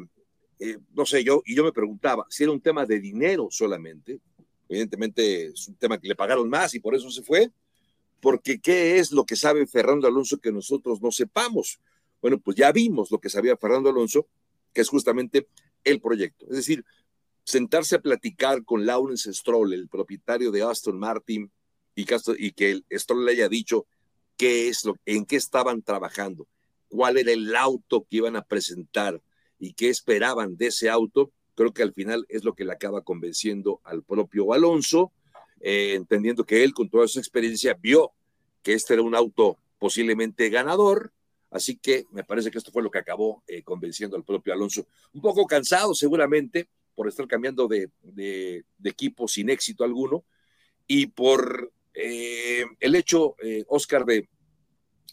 eh, 0.59 0.77
no 0.93 1.05
sé, 1.05 1.21
yo, 1.21 1.41
y 1.45 1.53
yo 1.53 1.65
me 1.65 1.73
preguntaba 1.73 2.25
si 2.29 2.43
era 2.43 2.53
un 2.53 2.61
tema 2.61 2.85
de 2.85 3.01
dinero 3.01 3.49
solamente, 3.51 4.21
evidentemente 4.69 5.47
es 5.47 5.67
un 5.67 5.75
tema 5.75 5.99
que 5.99 6.07
le 6.07 6.15
pagaron 6.15 6.49
más 6.49 6.73
y 6.75 6.79
por 6.79 6.95
eso 6.95 7.11
se 7.11 7.23
fue, 7.23 7.51
porque 8.21 8.59
¿qué 8.59 8.99
es 8.99 9.11
lo 9.11 9.25
que 9.25 9.35
sabe 9.35 9.67
Fernando 9.67 10.07
Alonso 10.07 10.37
que 10.37 10.53
nosotros 10.53 11.01
no 11.01 11.11
sepamos? 11.11 11.81
Bueno, 12.21 12.39
pues 12.39 12.55
ya 12.55 12.71
vimos 12.71 13.11
lo 13.11 13.19
que 13.19 13.29
sabía 13.29 13.57
Fernando 13.57 13.89
Alonso, 13.89 14.27
que 14.73 14.79
es 14.79 14.87
justamente 14.87 15.47
el 15.83 16.01
proyecto. 16.01 16.45
Es 16.49 16.57
decir, 16.57 16.83
sentarse 17.43 17.95
a 17.95 18.01
platicar 18.01 18.63
con 18.65 18.85
Lawrence 18.85 19.33
Stroll, 19.33 19.73
el 19.73 19.87
propietario 19.87 20.51
de 20.51 20.63
Aston 20.63 20.99
Martin, 20.99 21.51
y 21.95 22.05
que, 22.05 22.17
y 22.37 22.51
que 22.51 22.71
el 22.71 22.85
Stroll 22.91 23.25
le 23.25 23.31
haya 23.31 23.49
dicho 23.49 23.87
qué 24.37 24.67
es 24.67 24.85
lo, 24.85 24.95
en 25.05 25.25
qué 25.25 25.35
estaban 25.35 25.81
trabajando, 25.81 26.47
cuál 26.89 27.17
era 27.17 27.31
el 27.31 27.55
auto 27.55 28.05
que 28.09 28.17
iban 28.17 28.35
a 28.35 28.43
presentar 28.43 29.21
y 29.59 29.73
qué 29.73 29.89
esperaban 29.89 30.57
de 30.57 30.67
ese 30.67 30.89
auto, 30.89 31.31
creo 31.55 31.73
que 31.73 31.81
al 31.81 31.93
final 31.93 32.25
es 32.29 32.43
lo 32.43 32.53
que 32.53 32.65
le 32.65 32.71
acaba 32.71 33.01
convenciendo 33.01 33.81
al 33.83 34.03
propio 34.03 34.53
Alonso, 34.53 35.11
eh, 35.59 35.95
entendiendo 35.95 36.45
que 36.45 36.63
él 36.63 36.73
con 36.73 36.89
toda 36.89 37.07
su 37.07 37.17
experiencia 37.17 37.73
vio 37.73 38.11
que 38.61 38.73
este 38.73 38.93
era 38.93 39.01
un 39.01 39.15
auto 39.15 39.57
posiblemente 39.79 40.49
ganador, 40.49 41.11
así 41.51 41.77
que 41.77 42.05
me 42.11 42.23
parece 42.23 42.51
que 42.51 42.57
esto 42.57 42.71
fue 42.71 42.83
lo 42.83 42.91
que 42.91 42.99
acabó 42.99 43.43
eh, 43.47 43.63
convenciendo 43.63 44.15
al 44.15 44.23
propio 44.23 44.53
Alonso. 44.53 44.87
Un 45.13 45.21
poco 45.21 45.45
cansado 45.45 45.93
seguramente 45.93 46.69
por 46.95 47.07
estar 47.07 47.27
cambiando 47.27 47.67
de, 47.67 47.89
equipo 48.83 49.27
sin 49.27 49.49
éxito 49.49 49.83
alguno 49.83 50.25
y 50.87 51.07
por 51.07 51.71
eh, 51.93 52.65
el 52.79 52.95
hecho, 52.95 53.35
Oscar, 53.67 54.05
de 54.05 54.27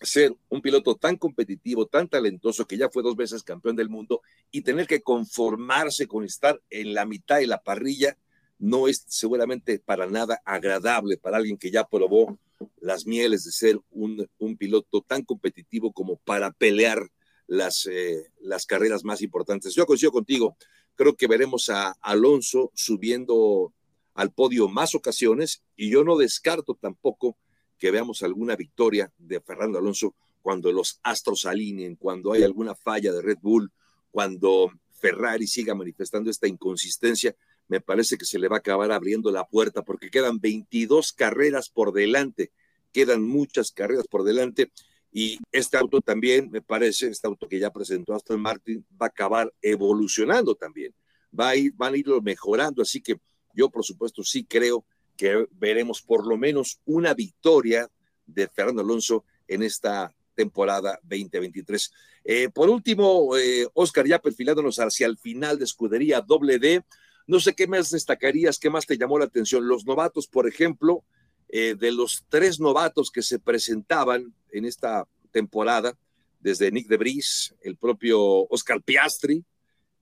ser 0.01 0.35
un 0.49 0.61
piloto 0.61 0.97
tan 0.97 1.16
competitivo, 1.16 1.87
tan 1.87 2.09
talentoso, 2.09 2.66
que 2.66 2.77
ya 2.77 2.88
fue 2.90 3.03
dos 3.03 3.16
veces 3.16 3.42
campeón 3.42 3.77
del 3.77 3.88
mundo, 3.88 4.23
y 4.51 4.62
tener 4.62 4.87
que 4.87 5.03
conformarse 5.03 6.07
con 6.07 6.25
estar 6.25 6.61
en 6.70 6.94
la 6.94 7.07
mitad 7.07 7.38
de 7.38 7.47
la 7.47 7.62
parrilla, 7.62 8.16
no 8.59 8.88
es 8.88 9.05
seguramente 9.09 9.79
para 9.79 10.07
nada 10.07 10.40
agradable 10.44 11.16
para 11.16 11.37
alguien 11.37 11.59
que 11.59 11.70
ya 11.70 11.85
probó 11.85 12.38
las 12.81 13.07
mieles 13.07 13.45
de 13.45 13.53
ser 13.53 13.81
un, 13.90 14.29
piloto 14.59 15.03
tan 15.03 15.23
competitivo 15.23 15.93
como 15.93 16.17
para 16.19 16.53
pelear 16.53 17.11
las, 17.47 17.87
eh, 17.87 18.31
las 18.40 18.67
carreras 18.67 19.05
más 19.05 19.23
importantes. 19.23 19.75
Yo 19.75 19.87
coincido 19.87 20.12
contigo, 20.12 20.57
creo 20.95 21.14
que 21.17 21.27
veremos 21.27 21.69
a 21.69 21.95
Alonso 22.01 22.71
subiendo 22.75 23.73
al 24.14 24.33
podio 24.33 24.69
más 24.69 24.95
ocasiones 24.95 25.62
y 25.77 25.90
yo 25.90 26.05
no 26.05 26.17
descarto 26.17 26.75
tampoco 26.75 27.37
que 27.79 27.90
veamos 27.90 28.23
alguna 28.23 28.57
victoria 28.57 29.12
de 29.19 29.40
Fernando 29.40 29.79
Alonso 29.79 30.14
cuando 30.40 30.71
los 30.73 31.01
astros 31.03 31.47
alineen, 31.47 31.97
cuando 31.97 32.33
hay 32.33 32.43
alguna 32.43 32.75
falla 32.75 33.12
de 33.12 33.23
Red 33.23 33.38
Bull, 33.40 33.73
cuando 34.11 34.71
Ferrari 34.90 35.47
siga 35.47 35.75
manifestando 35.75 36.31
esta 36.31 36.47
inconsistencia, 36.47 37.35
me 37.68 37.81
parece 37.81 38.18
que 38.18 38.24
se 38.24 38.38
le 38.38 38.48
va 38.48 38.57
a 38.57 38.59
acabar 38.59 38.92
abriendo 38.92 39.31
la 39.31 39.46
puerta 39.46 39.83
porque 39.83 40.11
quedan 40.11 40.40
22 40.40 41.12
carreras 41.12 41.68
por 41.68 41.92
delante, 41.92 42.53
quedan 42.92 43.22
muchas 43.22 43.72
carreras 43.72 44.07
por 44.09 44.24
delante 44.24 44.70
y 45.12 45.38
este 45.53 45.77
auto 45.77 46.00
también, 46.00 46.50
me 46.50 46.61
parece, 46.61 47.09
este 47.09 47.27
auto 47.27 47.48
que 47.48 47.61
ya 47.61 47.72
presentó 47.72 48.14
Aston 48.14 48.40
Martin, 48.40 48.85
va 49.00 49.07
a 49.07 49.11
acabar 49.11 49.53
evolucionando 49.62 50.57
también, 50.57 50.92
va 51.38 51.50
a 51.50 51.57
ir, 51.57 51.72
van 51.77 51.94
a 51.94 51.96
irlo 51.96 52.20
mejorando, 52.20 52.83
así 52.83 53.00
que 53.00 53.16
yo 53.55 53.70
por 53.70 53.85
supuesto 53.85 54.24
sí 54.24 54.44
creo 54.44 54.85
que 55.16 55.46
veremos 55.53 56.03
por 56.03 56.27
lo 56.27 56.37
menos 56.37 56.81
una 56.85 57.14
victoria 57.14 57.88
de 58.27 58.48
Fernando 58.48 58.83
Alonso 58.83 59.24
en 59.46 59.62
esta 59.62 60.12
temporada 60.35 60.98
2023. 61.03 61.92
Eh, 62.24 62.48
por 62.48 62.68
último, 62.68 63.37
eh, 63.37 63.68
Oscar, 63.74 64.07
ya 64.07 64.18
perfilándonos 64.18 64.79
hacia 64.79 65.07
el 65.07 65.16
final 65.16 65.59
de 65.59 65.64
escudería 65.64 66.20
doble 66.20 66.59
D, 66.59 66.83
no 67.27 67.41
sé 67.41 67.55
qué 67.55 67.67
más 67.67 67.91
destacarías, 67.91 68.59
qué 68.59 68.71
más 68.71 68.87
te 68.87 68.99
llamó 68.99 69.19
la 69.19 69.25
atención. 69.25 69.67
Los 69.67 69.87
novatos, 69.87 70.27
por 70.27 70.47
ejemplo, 70.47 71.05
eh, 71.49 71.75
de 71.75 71.93
los 71.93 72.25
tres 72.29 72.61
novatos 72.61 73.11
que 73.11 73.23
se 73.23 73.39
presentaban 73.39 74.35
en 74.51 74.65
esta 74.65 75.07
temporada, 75.31 75.97
desde 76.41 76.71
Nick 76.71 76.89
de 76.89 76.97
Vries, 76.97 77.55
el 77.63 77.77
propio 77.77 78.21
Oscar 78.49 78.83
Piastri, 78.83 79.45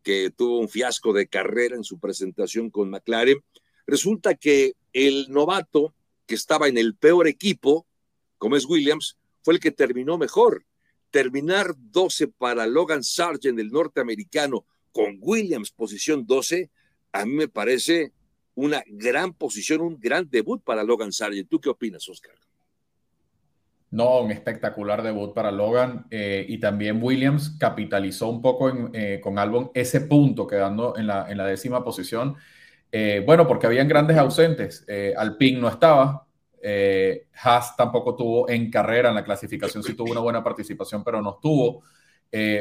que 0.03 0.31
tuvo 0.31 0.59
un 0.59 0.69
fiasco 0.69 1.13
de 1.13 1.29
carrera 1.29 1.77
en 1.77 1.85
su 1.85 1.99
presentación 1.99 2.71
con 2.71 2.91
McLaren, 2.91 3.39
resulta 3.87 4.35
que 4.35 4.75
el 4.93 5.27
novato 5.31 5.95
que 6.27 6.35
estaba 6.35 6.69
en 6.69 6.79
el 6.79 6.97
peor 6.97 7.29
equipo, 7.29 7.87
como 8.39 8.57
es 8.57 8.65
Williams, 8.67 9.17
fue 9.43 9.55
el 9.55 9.61
que 9.61 9.71
terminó 9.71 10.19
mejor. 10.19 10.65
Terminar 11.11 11.75
12 11.77 12.29
para 12.29 12.67
Logan 12.67 13.05
Sargent, 13.05 13.59
el 13.59 13.71
norteamericano, 13.71 14.65
con 14.93 15.19
Williams 15.21 15.71
posición 15.71 16.27
12, 16.27 16.71
a 17.13 17.25
mí 17.25 17.33
me 17.33 17.49
parece 17.49 18.13
una 18.55 18.83
gran 18.87 19.33
posición, 19.33 19.81
un 19.81 19.99
gran 19.99 20.29
debut 20.29 20.63
para 20.63 20.83
Logan 20.83 21.13
Sargent. 21.13 21.49
¿Tú 21.49 21.61
qué 21.61 21.69
opinas, 21.69 22.09
Oscar? 22.09 22.35
No, 23.91 24.21
un 24.21 24.31
espectacular 24.31 25.03
debut 25.03 25.35
para 25.35 25.51
Logan 25.51 26.07
eh, 26.11 26.47
y 26.49 26.59
también 26.59 26.99
Williams 27.03 27.57
capitalizó 27.59 28.29
un 28.31 28.41
poco 28.41 28.91
eh, 28.95 29.21
con 29.23 29.39
Albon 29.39 29.71
ese 29.75 30.01
punto 30.03 30.47
quedando 30.47 30.97
en 30.97 31.07
la, 31.07 31.31
en 31.31 31.37
la 31.37 31.47
décima 31.47 31.85
posición. 31.85 32.35
Eh, 32.91 33.23
bueno, 33.25 33.47
porque 33.47 33.67
habían 33.67 33.89
grandes 33.89 34.17
ausentes. 34.17 34.87
Alpine 35.17 35.61
no 35.61 35.69
estaba, 35.69 36.27
Haas 37.35 37.77
tampoco 37.77 38.17
tuvo 38.17 38.49
en 38.49 38.71
carrera, 38.71 39.11
en 39.11 39.15
la 39.15 39.25
clasificación 39.25 39.83
sí 39.83 39.95
tuvo 39.95 40.13
una 40.13 40.21
buena 40.21 40.43
participación, 40.43 41.05
pero 41.05 41.21
no 41.21 41.35
estuvo. 41.35 41.83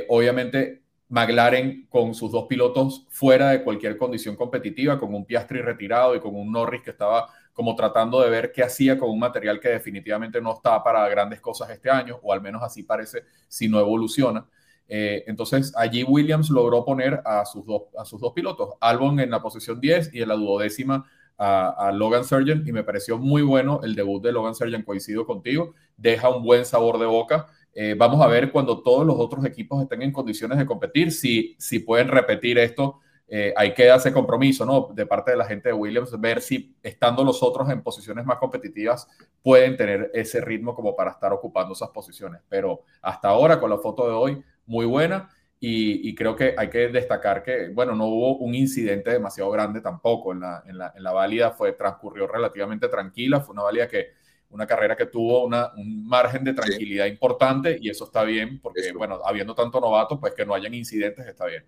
obviamente 0.10 0.82
McLaren 1.12 1.88
con 1.90 2.16
sus 2.16 2.32
dos 2.32 2.46
pilotos 2.48 3.06
fuera 3.10 3.50
de 3.50 3.64
cualquier 3.64 3.98
condición 3.98 4.38
competitiva, 4.38 4.98
con 4.98 5.14
un 5.14 5.26
Piastri 5.26 5.62
retirado 5.62 6.16
y 6.16 6.22
con 6.22 6.34
un 6.34 6.52
Norris 6.52 6.82
que 6.82 6.92
estaba 6.92 7.28
como 7.54 7.76
tratando 7.76 8.22
de 8.22 8.30
ver 8.30 8.52
qué 8.54 8.64
hacía 8.64 8.98
con 8.98 9.10
un 9.10 9.20
material 9.20 9.60
que 9.60 9.68
definitivamente 9.68 10.40
no 10.42 10.54
está 10.54 10.82
para 10.82 11.08
grandes 11.10 11.42
cosas 11.42 11.70
este 11.70 11.90
año, 11.90 12.18
o 12.24 12.32
al 12.32 12.42
menos 12.42 12.64
así 12.64 12.84
parece 12.84 13.26
si 13.50 13.68
no 13.68 13.78
evoluciona. 13.80 14.46
Eh, 14.88 15.26
entonces 15.28 15.74
allí 15.76 16.04
Williams 16.04 16.50
logró 16.50 16.86
poner 16.86 17.22
a 17.26 17.46
sus, 17.46 17.66
dos, 17.66 17.84
a 17.98 18.06
sus 18.06 18.20
dos 18.20 18.32
pilotos, 18.32 18.70
Albon 18.80 19.20
en 19.20 19.32
la 19.32 19.42
posición 19.42 19.82
10 19.82 20.14
y 20.14 20.22
en 20.22 20.30
la 20.30 20.36
duodécima 20.36 21.06
a, 21.38 21.92
Logan 21.92 22.24
Sargent, 22.24 22.68
y 22.68 22.72
me 22.72 22.84
pareció 22.84 23.18
muy 23.18 23.42
bueno 23.42 23.80
el 23.84 23.96
debut 23.96 24.24
de 24.24 24.32
Logan 24.32 24.54
Sargent, 24.54 24.86
coincido 24.86 25.26
contigo, 25.26 25.74
deja 25.98 26.30
un 26.30 26.44
buen 26.44 26.66
sabor 26.66 27.00
de 27.00 27.08
boca 27.08 27.48
eh, 27.74 27.96
vamos 27.98 28.22
a 28.22 28.28
ver 28.28 28.52
cuando 28.52 28.82
todos 28.82 29.06
los 29.06 29.16
otros 29.18 29.46
equipos 29.46 29.82
estén 29.82 30.02
en 30.02 30.12
condiciones 30.12 30.58
de 30.58 30.66
competir, 30.66 31.12
si, 31.12 31.56
si 31.58 31.80
pueden 31.80 32.08
repetir 32.08 32.58
esto. 32.58 33.00
Eh, 33.34 33.54
hay 33.56 33.74
que 33.74 33.90
ese 33.90 34.12
compromiso, 34.12 34.66
¿no? 34.66 34.90
De 34.94 35.06
parte 35.06 35.32
de 35.32 35.38
la 35.38 35.46
gente 35.46 35.70
de 35.70 35.74
Williams, 35.74 36.20
ver 36.20 36.42
si 36.42 36.76
estando 36.84 37.24
los 37.24 37.42
otros 37.42 37.70
en 37.70 37.82
posiciones 37.82 38.26
más 38.26 38.38
competitivas 38.38 39.08
pueden 39.42 39.78
tener 39.78 40.12
ese 40.14 40.42
ritmo 40.42 40.76
como 40.76 40.98
para 40.98 41.12
estar 41.12 41.32
ocupando 41.32 41.74
esas 41.74 41.90
posiciones. 41.92 42.42
Pero 42.50 42.82
hasta 43.02 43.30
ahora, 43.30 43.58
con 43.58 43.70
la 43.70 43.78
foto 43.78 44.06
de 44.06 44.14
hoy, 44.14 44.44
muy 44.66 44.86
buena. 44.86 45.30
Y, 45.64 46.16
creo 46.16 46.36
que 46.36 46.56
hay 46.58 46.70
que 46.72 46.88
destacar 46.88 47.44
que, 47.44 47.70
bueno, 47.70 47.96
no 47.96 48.08
hubo 48.08 48.38
un 48.38 48.56
incidente 48.56 49.12
demasiado 49.12 49.52
grande 49.52 49.80
tampoco 49.80 50.34
en 50.34 50.40
la, 50.40 50.64
en 50.66 50.80
la, 50.80 50.92
en 50.96 51.04
la 51.04 51.12
válida, 51.12 51.52
fue, 51.52 51.74
transcurrió 51.74 52.26
relativamente 52.26 52.88
tranquila, 52.88 53.42
fue 53.42 53.54
una 53.54 53.62
válida 53.62 53.88
que 53.88 54.08
una 54.52 54.68
carrera 54.68 54.96
que 54.96 55.06
tuvo 55.06 55.46
una, 55.46 55.72
un 55.76 56.08
margen 56.08 56.44
de 56.44 56.54
tranquilidad 56.54 57.06
importante 57.06 57.78
y 57.82 57.90
eso 57.90 58.06
está 58.06 58.24
bien, 58.24 58.60
porque, 58.60 58.92
bueno, 58.94 59.20
habiendo 59.26 59.56
tanto 59.56 59.80
novato, 59.80 60.20
pues 60.20 60.34
que 60.34 60.46
no 60.46 60.54
hayan 60.54 60.74
incidentes 60.74 61.26
está 61.26 61.46
bien. 61.46 61.66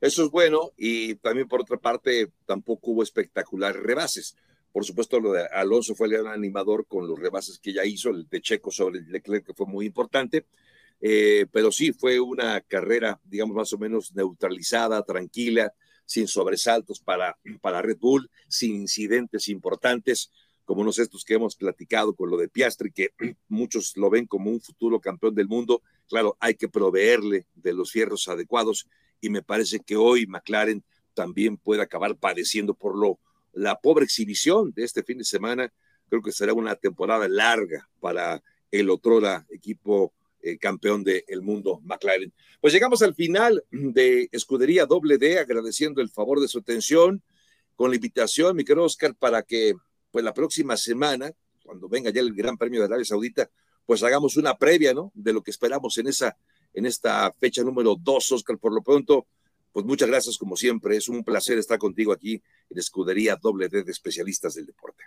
Eso 0.00 0.24
es 0.24 0.30
bueno 0.30 0.72
y 0.76 1.16
también 1.16 1.46
por 1.46 1.60
otra 1.60 1.76
parte 1.76 2.32
tampoco 2.46 2.92
hubo 2.92 3.02
espectaculares 3.02 3.82
rebases. 3.82 4.36
Por 4.72 4.84
supuesto, 4.84 5.20
lo 5.20 5.32
de 5.32 5.46
Alonso 5.46 5.94
fue 5.94 6.06
el 6.06 6.14
gran 6.14 6.28
animador 6.28 6.86
con 6.86 7.06
los 7.06 7.18
rebases 7.18 7.58
que 7.58 7.72
ya 7.72 7.84
hizo, 7.84 8.10
el 8.10 8.28
de 8.28 8.40
Checo 8.40 8.70
sobre 8.70 9.02
Leclerc, 9.02 9.44
que 9.44 9.54
fue 9.54 9.66
muy 9.66 9.84
importante. 9.84 10.46
Eh, 11.02 11.46
pero 11.50 11.72
sí, 11.72 11.92
fue 11.92 12.20
una 12.20 12.60
carrera, 12.60 13.20
digamos, 13.24 13.56
más 13.56 13.72
o 13.72 13.78
menos 13.78 14.14
neutralizada, 14.14 15.02
tranquila, 15.02 15.72
sin 16.04 16.28
sobresaltos 16.28 17.00
para, 17.00 17.36
para 17.60 17.82
Red 17.82 17.98
Bull, 17.98 18.30
sin 18.48 18.76
incidentes 18.76 19.48
importantes 19.48 20.30
como 20.70 20.82
unos 20.82 21.00
estos 21.00 21.24
que 21.24 21.34
hemos 21.34 21.56
platicado 21.56 22.14
con 22.14 22.30
lo 22.30 22.36
de 22.36 22.48
Piastri, 22.48 22.92
que 22.92 23.10
muchos 23.48 23.96
lo 23.96 24.08
ven 24.08 24.28
como 24.28 24.52
un 24.52 24.60
futuro 24.60 25.00
campeón 25.00 25.34
del 25.34 25.48
mundo. 25.48 25.82
Claro, 26.08 26.36
hay 26.38 26.54
que 26.54 26.68
proveerle 26.68 27.48
de 27.56 27.72
los 27.72 27.90
fierros 27.90 28.28
adecuados 28.28 28.86
y 29.20 29.30
me 29.30 29.42
parece 29.42 29.80
que 29.80 29.96
hoy 29.96 30.28
McLaren 30.28 30.84
también 31.12 31.56
puede 31.56 31.82
acabar 31.82 32.14
padeciendo 32.14 32.74
por 32.74 32.96
lo 32.96 33.18
la 33.52 33.80
pobre 33.80 34.04
exhibición 34.04 34.70
de 34.70 34.84
este 34.84 35.02
fin 35.02 35.18
de 35.18 35.24
semana. 35.24 35.72
Creo 36.08 36.22
que 36.22 36.30
será 36.30 36.54
una 36.54 36.76
temporada 36.76 37.26
larga 37.26 37.88
para 37.98 38.40
el 38.70 38.90
otro 38.90 39.20
equipo 39.50 40.14
eh, 40.40 40.56
campeón 40.56 41.02
del 41.02 41.42
mundo 41.42 41.80
McLaren. 41.82 42.32
Pues 42.60 42.72
llegamos 42.72 43.02
al 43.02 43.16
final 43.16 43.64
de 43.72 44.28
Escudería 44.30 44.86
Doble 44.86 45.18
D, 45.18 45.40
agradeciendo 45.40 46.00
el 46.00 46.10
favor 46.10 46.38
de 46.38 46.46
su 46.46 46.60
atención, 46.60 47.24
con 47.74 47.90
la 47.90 47.96
invitación, 47.96 48.54
mi 48.54 48.62
querido 48.62 48.84
Oscar, 48.84 49.16
para 49.16 49.42
que 49.42 49.74
pues 50.10 50.24
la 50.24 50.34
próxima 50.34 50.76
semana, 50.76 51.30
cuando 51.64 51.88
venga 51.88 52.10
ya 52.10 52.20
el 52.20 52.34
Gran 52.34 52.56
Premio 52.56 52.80
de 52.80 52.86
Arabia 52.86 53.04
Saudita, 53.04 53.50
pues 53.86 54.02
hagamos 54.02 54.36
una 54.36 54.56
previa, 54.56 54.94
¿no? 54.94 55.10
De 55.14 55.32
lo 55.32 55.42
que 55.42 55.50
esperamos 55.50 55.98
en 55.98 56.08
esa, 56.08 56.36
en 56.74 56.86
esta 56.86 57.32
fecha 57.32 57.62
número 57.62 57.96
dos, 57.98 58.30
Oscar. 58.32 58.58
Por 58.58 58.72
lo 58.72 58.82
pronto, 58.82 59.26
pues 59.72 59.84
muchas 59.84 60.08
gracias 60.08 60.38
como 60.38 60.56
siempre. 60.56 60.96
Es 60.96 61.08
un 61.08 61.24
placer 61.24 61.58
estar 61.58 61.78
contigo 61.78 62.12
aquí 62.12 62.42
en 62.68 62.78
Escudería 62.78 63.36
Doble 63.36 63.68
D 63.68 63.82
de 63.82 63.90
especialistas 63.90 64.54
del 64.54 64.66
deporte. 64.66 65.04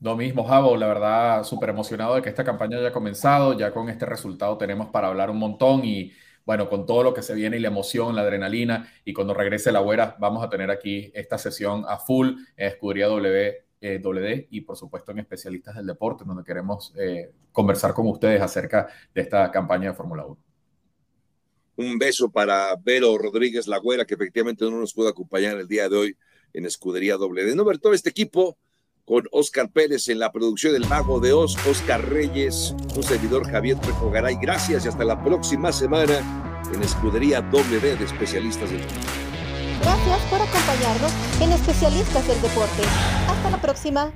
Lo 0.00 0.16
mismo, 0.16 0.44
Javo, 0.44 0.76
la 0.76 0.86
verdad, 0.86 1.44
súper 1.44 1.70
emocionado 1.70 2.14
de 2.14 2.22
que 2.22 2.28
esta 2.28 2.44
campaña 2.44 2.78
haya 2.78 2.92
comenzado. 2.92 3.58
Ya 3.58 3.72
con 3.72 3.88
este 3.88 4.06
resultado 4.06 4.56
tenemos 4.56 4.90
para 4.90 5.08
hablar 5.08 5.28
un 5.30 5.38
montón 5.38 5.84
y 5.84 6.12
bueno, 6.48 6.70
con 6.70 6.86
todo 6.86 7.02
lo 7.02 7.12
que 7.12 7.20
se 7.20 7.34
viene 7.34 7.58
y 7.58 7.60
la 7.60 7.68
emoción, 7.68 8.16
la 8.16 8.22
adrenalina 8.22 8.90
y 9.04 9.12
cuando 9.12 9.34
regrese 9.34 9.70
la 9.70 9.80
güera, 9.80 10.16
vamos 10.18 10.42
a 10.42 10.48
tener 10.48 10.70
aquí 10.70 11.12
esta 11.14 11.36
sesión 11.36 11.84
a 11.86 11.98
full 11.98 12.28
en 12.56 12.68
Escudería 12.68 13.06
W, 13.08 13.64
eh, 13.82 14.48
y 14.48 14.62
por 14.62 14.74
supuesto 14.74 15.12
en 15.12 15.18
especialistas 15.18 15.76
del 15.76 15.84
deporte, 15.84 16.24
donde 16.24 16.42
queremos 16.44 16.94
eh, 16.98 17.32
conversar 17.52 17.92
con 17.92 18.06
ustedes 18.06 18.40
acerca 18.40 18.88
de 19.14 19.20
esta 19.20 19.50
campaña 19.50 19.90
de 19.90 19.94
Fórmula 19.94 20.24
1. 20.24 20.38
Un 21.76 21.98
beso 21.98 22.30
para 22.30 22.74
Vero 22.82 23.18
Rodríguez 23.18 23.66
Lagüera, 23.66 24.06
que 24.06 24.14
efectivamente 24.14 24.64
no 24.64 24.80
nos 24.80 24.94
pudo 24.94 25.08
acompañar 25.08 25.58
el 25.58 25.68
día 25.68 25.86
de 25.90 25.96
hoy 25.98 26.16
en 26.54 26.64
Escudería 26.64 27.18
W. 27.18 27.54
No 27.56 27.66
ver 27.66 27.76
todo 27.76 27.92
este 27.92 28.08
equipo 28.08 28.56
con 29.08 29.24
Oscar 29.32 29.70
Pérez 29.70 30.08
en 30.10 30.18
la 30.18 30.30
producción 30.30 30.74
del 30.74 30.86
Mago 30.86 31.18
de 31.18 31.32
Oz, 31.32 31.56
Oscar 31.66 32.06
Reyes, 32.10 32.74
un 32.94 33.02
servidor 33.02 33.50
Javier 33.50 33.80
Trejo 33.80 34.10
Garay. 34.10 34.36
Gracias 34.40 34.84
y 34.84 34.88
hasta 34.88 35.02
la 35.02 35.24
próxima 35.24 35.72
semana 35.72 36.18
en 36.72 36.82
Escudería 36.82 37.40
W 37.40 37.96
de 37.96 38.04
Especialistas 38.04 38.70
del 38.70 38.80
Deporte. 38.80 39.00
Gracias 39.80 40.20
por 40.28 40.42
acompañarnos 40.42 41.12
en 41.40 41.52
Especialistas 41.52 42.28
del 42.28 42.40
Deporte. 42.42 42.82
Hasta 43.28 43.50
la 43.50 43.60
próxima. 43.62 44.12